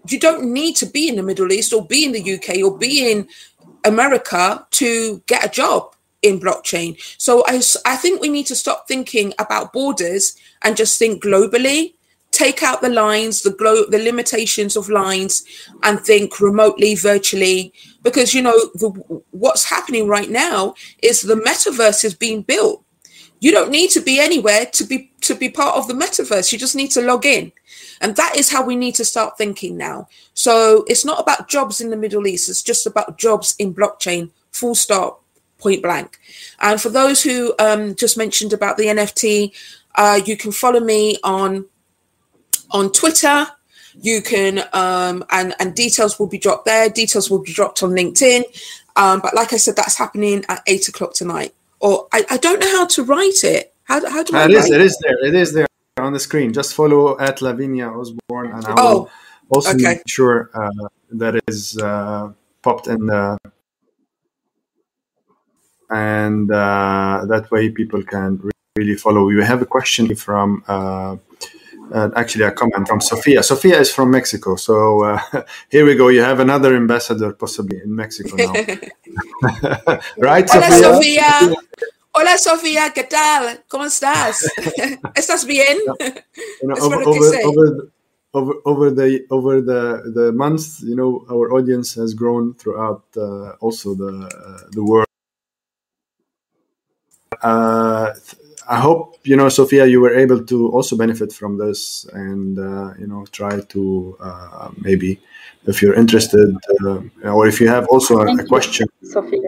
you 0.07 0.19
don't 0.19 0.51
need 0.51 0.75
to 0.77 0.85
be 0.85 1.09
in 1.09 1.15
the 1.15 1.23
Middle 1.23 1.51
East 1.51 1.73
or 1.73 1.85
be 1.85 2.05
in 2.05 2.11
the 2.11 2.33
UK 2.35 2.63
or 2.63 2.77
be 2.77 3.11
in 3.11 3.27
America 3.85 4.65
to 4.71 5.21
get 5.27 5.45
a 5.45 5.49
job 5.49 5.95
in 6.21 6.39
blockchain. 6.39 6.99
So 7.17 7.43
I, 7.47 7.61
I 7.85 7.95
think 7.95 8.21
we 8.21 8.29
need 8.29 8.47
to 8.47 8.55
stop 8.55 8.87
thinking 8.87 9.33
about 9.39 9.73
borders 9.73 10.35
and 10.63 10.75
just 10.75 10.99
think 10.99 11.23
globally. 11.23 11.93
Take 12.31 12.61
out 12.61 12.81
the 12.81 12.89
lines, 12.89 13.41
the 13.41 13.51
glo- 13.51 13.89
the 13.89 13.97
limitations 13.97 14.75
of 14.77 14.87
lines, 14.87 15.43
and 15.81 15.99
think 15.99 16.39
remotely, 16.39 16.93
virtually. 16.93 17.73
Because 18.03 18.35
you 18.35 18.43
know 18.43 18.53
the, 18.75 18.89
what's 19.31 19.65
happening 19.65 20.07
right 20.07 20.29
now 20.29 20.75
is 21.01 21.21
the 21.21 21.35
metaverse 21.35 22.05
is 22.05 22.13
being 22.13 22.43
built. 22.43 22.83
You 23.39 23.51
don't 23.51 23.71
need 23.71 23.89
to 23.91 24.01
be 24.01 24.19
anywhere 24.19 24.65
to 24.73 24.83
be 24.83 25.11
to 25.21 25.33
be 25.33 25.49
part 25.49 25.75
of 25.75 25.87
the 25.87 25.95
metaverse. 25.95 26.51
You 26.51 26.59
just 26.59 26.75
need 26.75 26.91
to 26.91 27.01
log 27.01 27.25
in. 27.25 27.51
And 28.01 28.15
that 28.15 28.37
is 28.37 28.49
how 28.49 28.65
we 28.65 28.75
need 28.75 28.95
to 28.95 29.05
start 29.05 29.37
thinking 29.37 29.77
now. 29.77 30.07
So 30.33 30.85
it's 30.87 31.05
not 31.05 31.19
about 31.19 31.49
jobs 31.49 31.81
in 31.81 31.89
the 31.89 31.97
Middle 31.97 32.27
East, 32.27 32.49
it's 32.49 32.63
just 32.63 32.85
about 32.87 33.17
jobs 33.17 33.55
in 33.59 33.73
blockchain, 33.73 34.31
full 34.51 34.75
stop, 34.75 35.23
point 35.57 35.83
blank. 35.83 36.17
And 36.59 36.81
for 36.81 36.89
those 36.89 37.21
who 37.21 37.53
um, 37.59 37.95
just 37.95 38.17
mentioned 38.17 38.53
about 38.53 38.77
the 38.77 38.85
NFT, 38.85 39.53
uh, 39.95 40.21
you 40.25 40.37
can 40.37 40.51
follow 40.51 40.79
me 40.79 41.17
on 41.23 41.65
on 42.71 42.91
Twitter. 42.91 43.47
You 44.01 44.21
can 44.21 44.59
um, 44.73 45.25
and 45.31 45.53
and 45.59 45.75
details 45.75 46.17
will 46.19 46.27
be 46.27 46.37
dropped 46.37 46.65
there. 46.65 46.89
Details 46.89 47.29
will 47.29 47.43
be 47.43 47.51
dropped 47.51 47.83
on 47.83 47.91
LinkedIn. 47.91 48.43
Um, 48.95 49.19
but 49.19 49.33
like 49.35 49.53
I 49.53 49.57
said, 49.57 49.75
that's 49.75 49.97
happening 49.97 50.43
at 50.49 50.61
eight 50.67 50.87
o'clock 50.87 51.13
tonight. 51.13 51.53
Or 51.79 52.07
I, 52.11 52.25
I 52.29 52.37
don't 52.37 52.59
know 52.59 52.71
how 52.71 52.85
to 52.87 53.03
write 53.03 53.43
it. 53.43 53.73
How, 53.83 54.07
how 54.09 54.23
do 54.23 54.35
I? 54.37 54.45
It 54.45 54.51
is. 54.51 54.71
It 54.71 54.81
is 54.81 54.97
there. 55.01 55.25
It 55.25 55.35
is 55.35 55.53
there 55.53 55.68
on 56.09 56.13
the 56.13 56.23
screen. 56.29 56.49
Just 56.59 56.71
follow 56.79 57.03
at 57.27 57.35
Lavinia 57.47 57.87
Osbourne, 57.99 58.49
and 58.55 58.63
I 58.65 58.73
will, 58.73 58.97
oh. 58.97 59.09
also 59.53 59.71
Okay. 59.73 59.83
make 59.89 60.03
sure 60.15 60.37
uh, 60.61 60.87
that 61.21 61.33
is 61.47 61.77
uh, 61.77 62.31
popped 62.65 62.87
in 62.87 63.01
the 63.11 63.23
and 65.91 66.51
uh, 66.51 67.25
that 67.31 67.43
way 67.53 67.63
people 67.81 68.01
can 68.13 68.29
re- 68.47 68.51
really 68.79 68.97
follow. 69.05 69.21
We 69.25 69.43
have 69.53 69.61
a 69.67 69.69
question 69.77 70.05
from 70.25 70.63
uh, 70.67 71.15
uh, 71.97 72.09
actually 72.21 72.45
a 72.51 72.53
comment 72.61 72.87
from 72.87 73.01
Sophia. 73.01 73.41
Sophia 73.41 73.77
is 73.79 73.89
from 73.97 74.07
Mexico, 74.11 74.55
so 74.67 74.75
uh, 75.09 75.19
here 75.73 75.85
we 75.89 75.93
go. 76.01 76.05
You 76.17 76.23
have 76.31 76.39
another 76.47 76.71
ambassador 76.83 77.31
possibly 77.43 77.77
in 77.85 77.91
Mexico 78.03 78.33
now, 78.35 78.53
right, 80.29 80.47
Hola. 80.49 81.55
Hola 82.19 82.37
Sofía, 82.37 82.91
¿qué 82.93 83.05
tal? 83.05 83.63
¿Cómo 83.69 83.85
estás? 83.85 84.45
¿Estás 85.15 85.45
bien? 85.45 85.77
You 86.61 86.67
know, 86.67 86.75
over, 86.85 87.07
over, 87.07 87.45
over, 87.45 87.69
the- 87.77 87.91
over, 88.33 88.55
over 88.65 88.91
the 88.93 89.25
over 89.29 89.61
the 89.61 90.11
the 90.13 90.33
months, 90.33 90.83
you 90.83 90.97
know, 90.97 91.25
our 91.31 91.53
audience 91.53 91.95
has 91.95 92.13
grown 92.13 92.55
throughout 92.55 93.03
uh, 93.15 93.55
also 93.61 93.95
the 93.95 94.27
uh, 94.27 94.67
the 94.71 94.83
world. 94.83 95.07
Uh, 97.41 98.11
I 98.67 98.79
hope 98.81 99.15
you 99.23 99.37
know, 99.37 99.47
Sophia, 99.47 99.85
you 99.85 100.01
were 100.01 100.13
able 100.13 100.43
to 100.43 100.67
also 100.73 100.97
benefit 100.97 101.31
from 101.31 101.57
this, 101.57 102.05
and 102.11 102.59
uh, 102.59 102.95
you 102.99 103.07
know, 103.07 103.23
try 103.31 103.61
to 103.61 104.17
uh, 104.19 104.71
maybe, 104.81 105.21
if 105.67 105.81
you're 105.81 105.95
interested, 105.95 106.53
uh, 106.85 106.99
or 107.23 107.47
if 107.47 107.61
you 107.61 107.69
have 107.69 107.87
also 107.87 108.17
a, 108.19 108.35
a 108.35 108.45
question. 108.45 108.87
Sophia. 109.03 109.39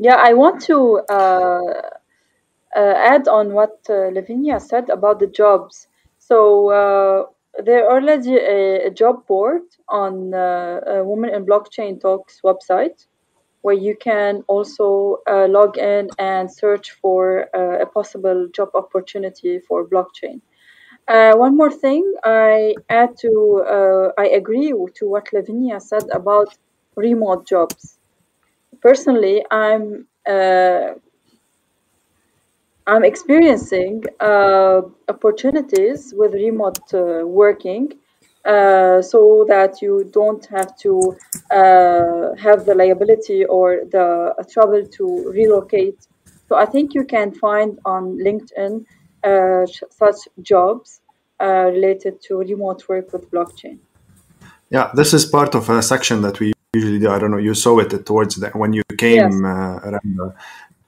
Yeah, 0.00 0.16
I 0.16 0.32
want 0.34 0.62
to 0.62 1.00
uh, 1.08 1.82
uh, 2.76 2.94
add 2.96 3.28
on 3.28 3.52
what 3.54 3.78
uh, 3.88 4.10
Lavinia 4.12 4.60
said 4.60 4.88
about 4.90 5.20
the 5.20 5.26
jobs. 5.28 5.88
So 6.18 6.70
uh, 6.70 7.26
there 7.64 7.90
already 7.90 8.36
a, 8.36 8.86
a 8.86 8.90
job 8.90 9.26
board 9.26 9.62
on 9.88 10.34
uh, 10.34 11.02
Women 11.04 11.30
in 11.34 11.46
Blockchain 11.46 12.00
Talks 12.00 12.40
website 12.44 13.06
where 13.62 13.76
you 13.76 13.96
can 13.96 14.44
also 14.48 15.18
uh, 15.28 15.46
log 15.48 15.78
in 15.78 16.08
and 16.18 16.50
search 16.52 16.92
for 17.02 17.40
a 17.54 17.86
possible 17.86 18.48
job 18.54 18.70
opportunity 18.74 19.60
for 19.60 19.86
blockchain. 19.86 20.40
Uh, 21.08 21.34
one 21.36 21.56
more 21.56 21.70
thing, 21.72 22.04
I 22.24 22.74
add 22.90 23.16
to, 23.18 23.64
uh, 23.68 24.12
I 24.22 24.28
agree 24.28 24.70
to 24.96 25.08
what 25.08 25.28
Lavinia 25.32 25.80
said 25.80 26.04
about 26.12 26.56
remote 26.96 27.46
jobs 27.48 27.99
personally 28.82 29.44
i'm 29.50 30.06
uh, 30.28 30.94
i'm 32.86 33.04
experiencing 33.04 34.02
uh, 34.20 34.80
opportunities 35.08 36.14
with 36.16 36.32
remote 36.34 36.82
uh, 36.94 37.26
working 37.26 37.92
uh, 38.44 39.02
so 39.02 39.44
that 39.46 39.82
you 39.82 40.08
don't 40.12 40.46
have 40.46 40.74
to 40.78 41.14
uh, 41.50 42.34
have 42.36 42.64
the 42.64 42.74
liability 42.74 43.44
or 43.44 43.80
the 43.92 44.34
uh, 44.38 44.42
trouble 44.50 44.82
to 44.86 45.30
relocate. 45.34 46.06
So 46.48 46.56
i 46.56 46.64
think 46.64 46.94
you 46.94 47.04
can 47.04 47.32
find 47.32 47.78
on 47.84 48.18
linkedin 48.18 48.86
such 49.90 50.20
jobs 50.40 51.02
related 51.38 52.22
to 52.22 52.38
remote 52.38 52.88
work 52.88 53.12
with 53.12 53.30
blockchain. 53.30 53.78
Yeah, 54.70 54.90
this 54.94 55.12
is 55.12 55.26
part 55.26 55.54
of 55.54 55.68
a 55.68 55.82
section 55.82 56.22
that 56.22 56.40
we 56.40 56.52
usually 56.74 56.98
do. 56.98 57.10
I 57.10 57.18
don't 57.18 57.30
know. 57.30 57.38
You 57.38 57.54
saw 57.54 57.78
it 57.78 58.06
towards 58.06 58.36
the, 58.36 58.50
when 58.50 58.72
you 58.72 58.82
came, 58.96 59.44
uh, 59.44 59.80
Randa. 59.80 60.34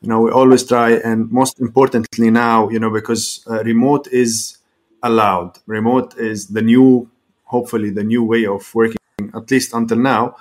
You 0.01 0.09
know, 0.09 0.21
we 0.23 0.31
always 0.31 0.65
try, 0.65 0.93
and 0.93 1.31
most 1.31 1.61
importantly 1.61 2.31
now, 2.31 2.69
you 2.69 2.81
know, 2.81 2.91
because 2.91 3.45
uh, 3.49 3.63
remote 3.63 4.09
is 4.09 4.59
allowed. 5.03 5.59
Remote 5.67 6.17
is 6.19 6.49
the 6.49 6.63
new, 6.63 7.09
hopefully, 7.45 7.91
the 7.91 8.03
new 8.03 8.25
way 8.25 8.47
of 8.47 8.75
working, 8.75 8.97
at 9.35 9.51
least 9.51 9.75
until 9.75 9.99
now, 9.99 10.37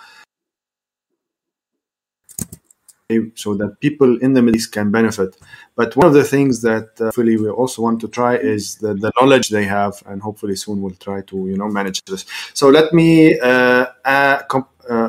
so 3.35 3.53
that 3.55 3.79
people 3.79 4.17
in 4.21 4.33
the 4.33 4.41
Middle 4.41 4.55
East 4.55 4.71
can 4.71 4.89
benefit. 4.91 5.35
But 5.75 5.95
one 5.95 6.07
of 6.07 6.13
the 6.13 6.23
things 6.23 6.61
that 6.61 6.89
uh, 6.99 7.05
hopefully 7.05 7.37
we 7.37 7.49
also 7.49 7.81
want 7.81 7.99
to 8.01 8.07
try 8.07 8.37
is 8.37 8.75
the, 8.75 8.93
the 8.93 9.11
knowledge 9.19 9.49
they 9.49 9.65
have, 9.65 10.01
and 10.05 10.21
hopefully 10.21 10.55
soon 10.55 10.81
we'll 10.81 10.95
try 10.95 11.21
to 11.21 11.47
you 11.47 11.57
know 11.57 11.67
manage 11.67 12.03
this. 12.05 12.25
So 12.53 12.69
let 12.69 12.93
me. 12.93 13.39
Uh, 13.39 13.85
uh, 14.05 14.41
uh, 14.49 14.61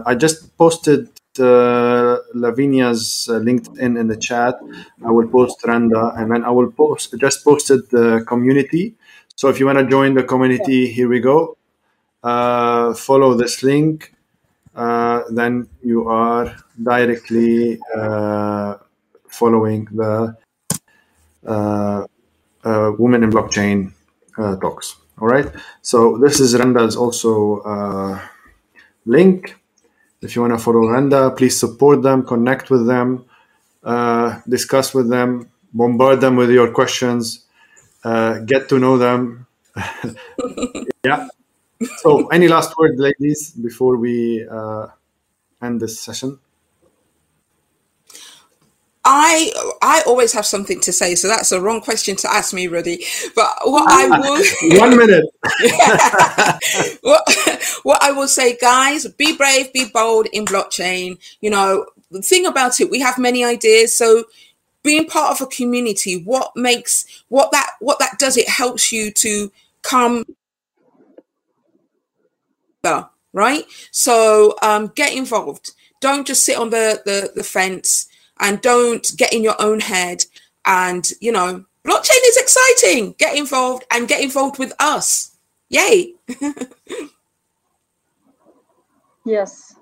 I 0.06 0.14
just 0.14 0.56
posted 0.56 1.08
uh, 1.38 2.18
Lavinia's 2.35 3.28
uh, 3.30 3.35
LinkedIn 3.35 3.98
in 3.98 4.06
the 4.08 4.16
chat. 4.16 4.58
I 5.04 5.11
will 5.11 5.28
post 5.28 5.64
Randa, 5.64 6.12
and 6.16 6.30
then 6.30 6.44
I 6.44 6.50
will 6.50 6.70
post 6.70 7.14
just 7.18 7.44
posted 7.44 7.88
the 7.90 8.24
community. 8.26 8.94
So 9.35 9.48
if 9.48 9.58
you 9.58 9.66
want 9.66 9.78
to 9.78 9.87
join 9.87 10.14
the 10.14 10.22
community, 10.22 10.88
here 10.88 11.08
we 11.08 11.20
go. 11.20 11.56
Uh, 12.22 12.94
follow 12.94 13.35
this 13.35 13.62
link. 13.62 14.14
Uh, 14.74 15.22
then 15.30 15.68
you 15.82 16.08
are 16.08 16.54
directly 16.82 17.78
uh, 17.94 18.76
following 19.28 19.87
the 19.92 20.37
uh, 21.46 22.06
uh, 22.64 22.92
Women 22.98 23.24
in 23.24 23.30
Blockchain 23.30 23.92
uh, 24.38 24.56
talks. 24.56 24.96
All 25.20 25.28
right. 25.28 25.50
So 25.82 26.18
this 26.18 26.40
is 26.40 26.56
Randa's 26.56 26.96
also 26.96 27.58
uh, 27.61 28.20
link. 29.04 29.56
If 30.22 30.37
you 30.37 30.42
want 30.42 30.54
to 30.54 30.58
follow 30.58 30.87
Randa, 30.88 31.30
please 31.32 31.58
support 31.58 32.02
them, 32.02 32.24
connect 32.24 32.70
with 32.70 32.87
them, 32.87 33.24
uh, 33.82 34.40
discuss 34.48 34.94
with 34.94 35.11
them, 35.11 35.50
bombard 35.72 36.20
them 36.20 36.37
with 36.37 36.50
your 36.50 36.70
questions, 36.70 37.44
uh, 38.04 38.38
get 38.40 38.68
to 38.68 38.78
know 38.78 38.96
them. 38.98 39.46
yeah. 41.04 41.28
So, 41.98 42.28
any 42.28 42.46
last 42.46 42.76
word, 42.78 42.98
ladies, 42.98 43.50
before 43.50 43.96
we 43.96 44.46
uh, 44.48 44.87
end 45.61 45.80
this 45.80 45.98
session? 45.98 46.38
I 49.04 49.50
I 49.82 50.02
always 50.06 50.32
have 50.32 50.46
something 50.46 50.80
to 50.80 50.92
say, 50.92 51.14
so 51.14 51.28
that's 51.28 51.50
a 51.52 51.60
wrong 51.60 51.80
question 51.80 52.14
to 52.16 52.30
ask 52.30 52.54
me, 52.54 52.68
Rudy. 52.68 53.04
But 53.34 53.50
what 53.64 53.90
I 53.90 54.18
will 54.18 54.44
One 54.78 54.96
minute. 54.96 55.24
what, 57.02 57.80
what 57.82 58.02
I 58.02 58.12
will 58.12 58.28
say, 58.28 58.56
guys, 58.56 59.06
be 59.06 59.36
brave, 59.36 59.72
be 59.72 59.86
bold 59.92 60.26
in 60.32 60.44
blockchain. 60.44 61.18
You 61.40 61.50
know, 61.50 61.86
the 62.10 62.22
thing 62.22 62.46
about 62.46 62.80
it, 62.80 62.90
we 62.90 63.00
have 63.00 63.18
many 63.18 63.44
ideas. 63.44 63.94
So 63.96 64.24
being 64.84 65.06
part 65.06 65.32
of 65.32 65.40
a 65.44 65.50
community, 65.50 66.22
what 66.22 66.52
makes 66.54 67.24
what 67.28 67.50
that 67.52 67.70
what 67.80 67.98
that 67.98 68.18
does, 68.18 68.36
it 68.36 68.48
helps 68.48 68.92
you 68.92 69.10
to 69.10 69.50
come 69.82 70.24
right? 73.32 73.64
So 73.90 74.56
um, 74.62 74.92
get 74.94 75.14
involved. 75.14 75.72
Don't 76.00 76.26
just 76.26 76.44
sit 76.44 76.58
on 76.58 76.70
the, 76.70 77.00
the 77.04 77.30
the 77.34 77.44
fence 77.44 78.08
and 78.42 78.61
don't 78.61 79.11
get 79.16 79.33
in 79.33 79.42
your 79.42 79.57
own 79.59 79.81
head. 79.81 80.26
And 80.66 81.11
you 81.20 81.33
know, 81.33 81.64
blockchain 81.87 82.20
is 82.26 82.37
exciting. 82.37 83.14
Get 83.18 83.37
involved 83.37 83.85
and 83.90 84.07
get 84.09 84.20
involved 84.20 84.59
with 84.59 84.74
us. 84.78 85.37
Yay! 85.70 86.14
yes 89.24 89.76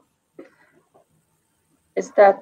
is 2.01 2.11
that 2.13 2.41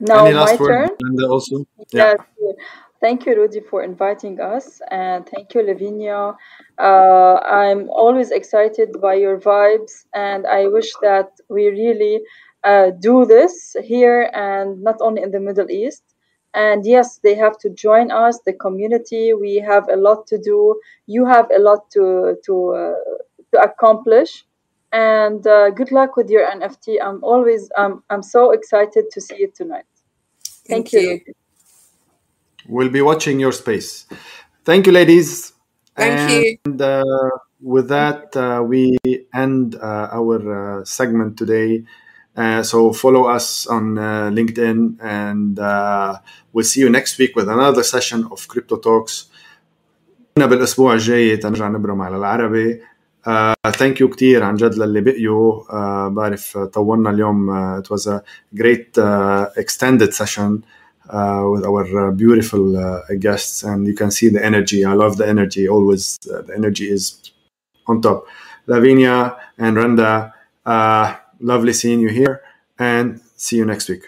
now 0.00 0.24
my 0.30 0.56
turn 0.56 0.90
Randa, 1.02 1.26
also? 1.28 1.66
Yeah. 1.92 2.14
Yes. 2.40 2.56
Thank 2.98 3.26
you, 3.26 3.36
Rudy, 3.36 3.60
for 3.60 3.82
inviting 3.82 4.40
us, 4.40 4.80
and 4.90 5.28
thank 5.28 5.54
you, 5.54 5.62
Lavinia. 5.62 6.34
Uh, 6.78 7.34
I'm 7.60 7.90
always 7.90 8.30
excited 8.30 8.88
by 9.06 9.14
your 9.24 9.38
vibes, 9.38 9.94
and 10.14 10.46
I 10.46 10.66
wish 10.76 10.90
that 11.02 11.28
we 11.54 11.62
really 11.68 12.22
uh, 12.66 12.90
do 12.90 13.24
this 13.24 13.76
here 13.82 14.28
and 14.34 14.82
not 14.82 14.96
only 15.00 15.22
in 15.22 15.30
the 15.30 15.40
Middle 15.40 15.70
East. 15.70 16.02
And 16.52 16.84
yes, 16.84 17.18
they 17.22 17.34
have 17.34 17.58
to 17.58 17.70
join 17.70 18.10
us, 18.10 18.40
the 18.44 18.52
community. 18.52 19.34
We 19.34 19.56
have 19.56 19.88
a 19.88 19.96
lot 19.96 20.26
to 20.28 20.38
do. 20.38 20.80
You 21.06 21.26
have 21.26 21.48
a 21.54 21.58
lot 21.58 21.90
to 21.92 22.36
to 22.46 22.54
uh, 22.74 22.94
to 23.52 23.62
accomplish. 23.62 24.44
And 24.92 25.46
uh, 25.46 25.70
good 25.70 25.92
luck 25.92 26.16
with 26.16 26.30
your 26.30 26.48
NFT. 26.50 26.96
I'm 27.02 27.22
always 27.22 27.70
I'm 27.76 28.02
I'm 28.08 28.22
so 28.22 28.52
excited 28.52 29.04
to 29.12 29.20
see 29.20 29.36
it 29.46 29.54
tonight. 29.54 29.84
Thank, 30.66 30.90
Thank 30.90 30.92
you. 30.92 31.20
you. 31.26 31.34
We'll 32.68 32.88
be 32.88 33.02
watching 33.02 33.38
your 33.38 33.52
space. 33.52 34.06
Thank 34.64 34.86
you, 34.86 34.92
ladies. 34.92 35.52
Thank 35.94 36.18
and, 36.18 36.32
you. 36.32 36.58
And 36.64 36.82
uh, 36.82 37.30
with 37.60 37.88
that, 37.88 38.34
uh, 38.34 38.62
we 38.66 38.96
end 39.34 39.76
uh, 39.76 40.08
our 40.10 40.80
uh, 40.80 40.84
segment 40.84 41.36
today. 41.36 41.84
Uh, 42.35 42.63
so 42.63 42.93
follow 42.93 43.25
us 43.25 43.67
on 43.67 43.97
uh, 43.97 44.29
LinkedIn, 44.31 44.97
and 45.01 45.59
uh, 45.59 46.17
we'll 46.53 46.65
see 46.65 46.79
you 46.79 46.89
next 46.89 47.17
week 47.17 47.35
with 47.35 47.49
another 47.49 47.83
session 47.83 48.27
of 48.31 48.47
Crypto 48.47 48.77
Talks. 48.77 49.27
بالاسبوع 50.37 50.93
الجاي 50.93 51.37
تنرجع 51.37 51.67
نبرم 51.67 52.01
على 52.01 52.17
العربي 52.17 52.81
ثانك 53.77 54.01
يو 54.01 54.09
كثير 54.09 54.43
عن 54.43 54.55
جد 54.55 54.75
للي 54.75 55.01
بقيوا 55.01 55.63
uh, 55.63 56.11
بعرف 56.11 56.57
طولنا 56.57 57.09
اليوم 57.09 57.49
uh, 57.49 57.81
it 57.81 57.89
was 57.89 58.07
a 58.07 58.23
great 58.55 58.97
uh, 58.97 59.45
extended 59.57 60.13
session 60.13 60.63
uh, 61.09 61.43
with 61.51 61.65
our 61.65 62.07
uh, 62.07 62.11
beautiful 62.11 62.77
uh, 62.77 63.01
guests 63.19 63.63
and 63.63 63.87
you 63.87 63.93
can 63.93 64.09
see 64.09 64.29
the 64.29 64.43
energy 64.43 64.85
i 64.85 64.93
love 64.93 65.17
the 65.17 65.27
energy 65.27 65.67
always 65.67 66.17
uh, 66.31 66.41
the 66.47 66.53
energy 66.55 66.87
is 66.89 67.03
on 67.87 68.01
top 68.01 68.25
Lavinia 68.67 69.37
and 69.57 69.75
Randa, 69.75 70.33
uh, 70.65 71.15
lovely 71.40 71.72
seeing 71.72 72.00
you 72.00 72.08
here, 72.08 72.42
and 72.78 73.20
see 73.36 73.56
you 73.56 73.64
next 73.64 73.88
week. 73.88 74.06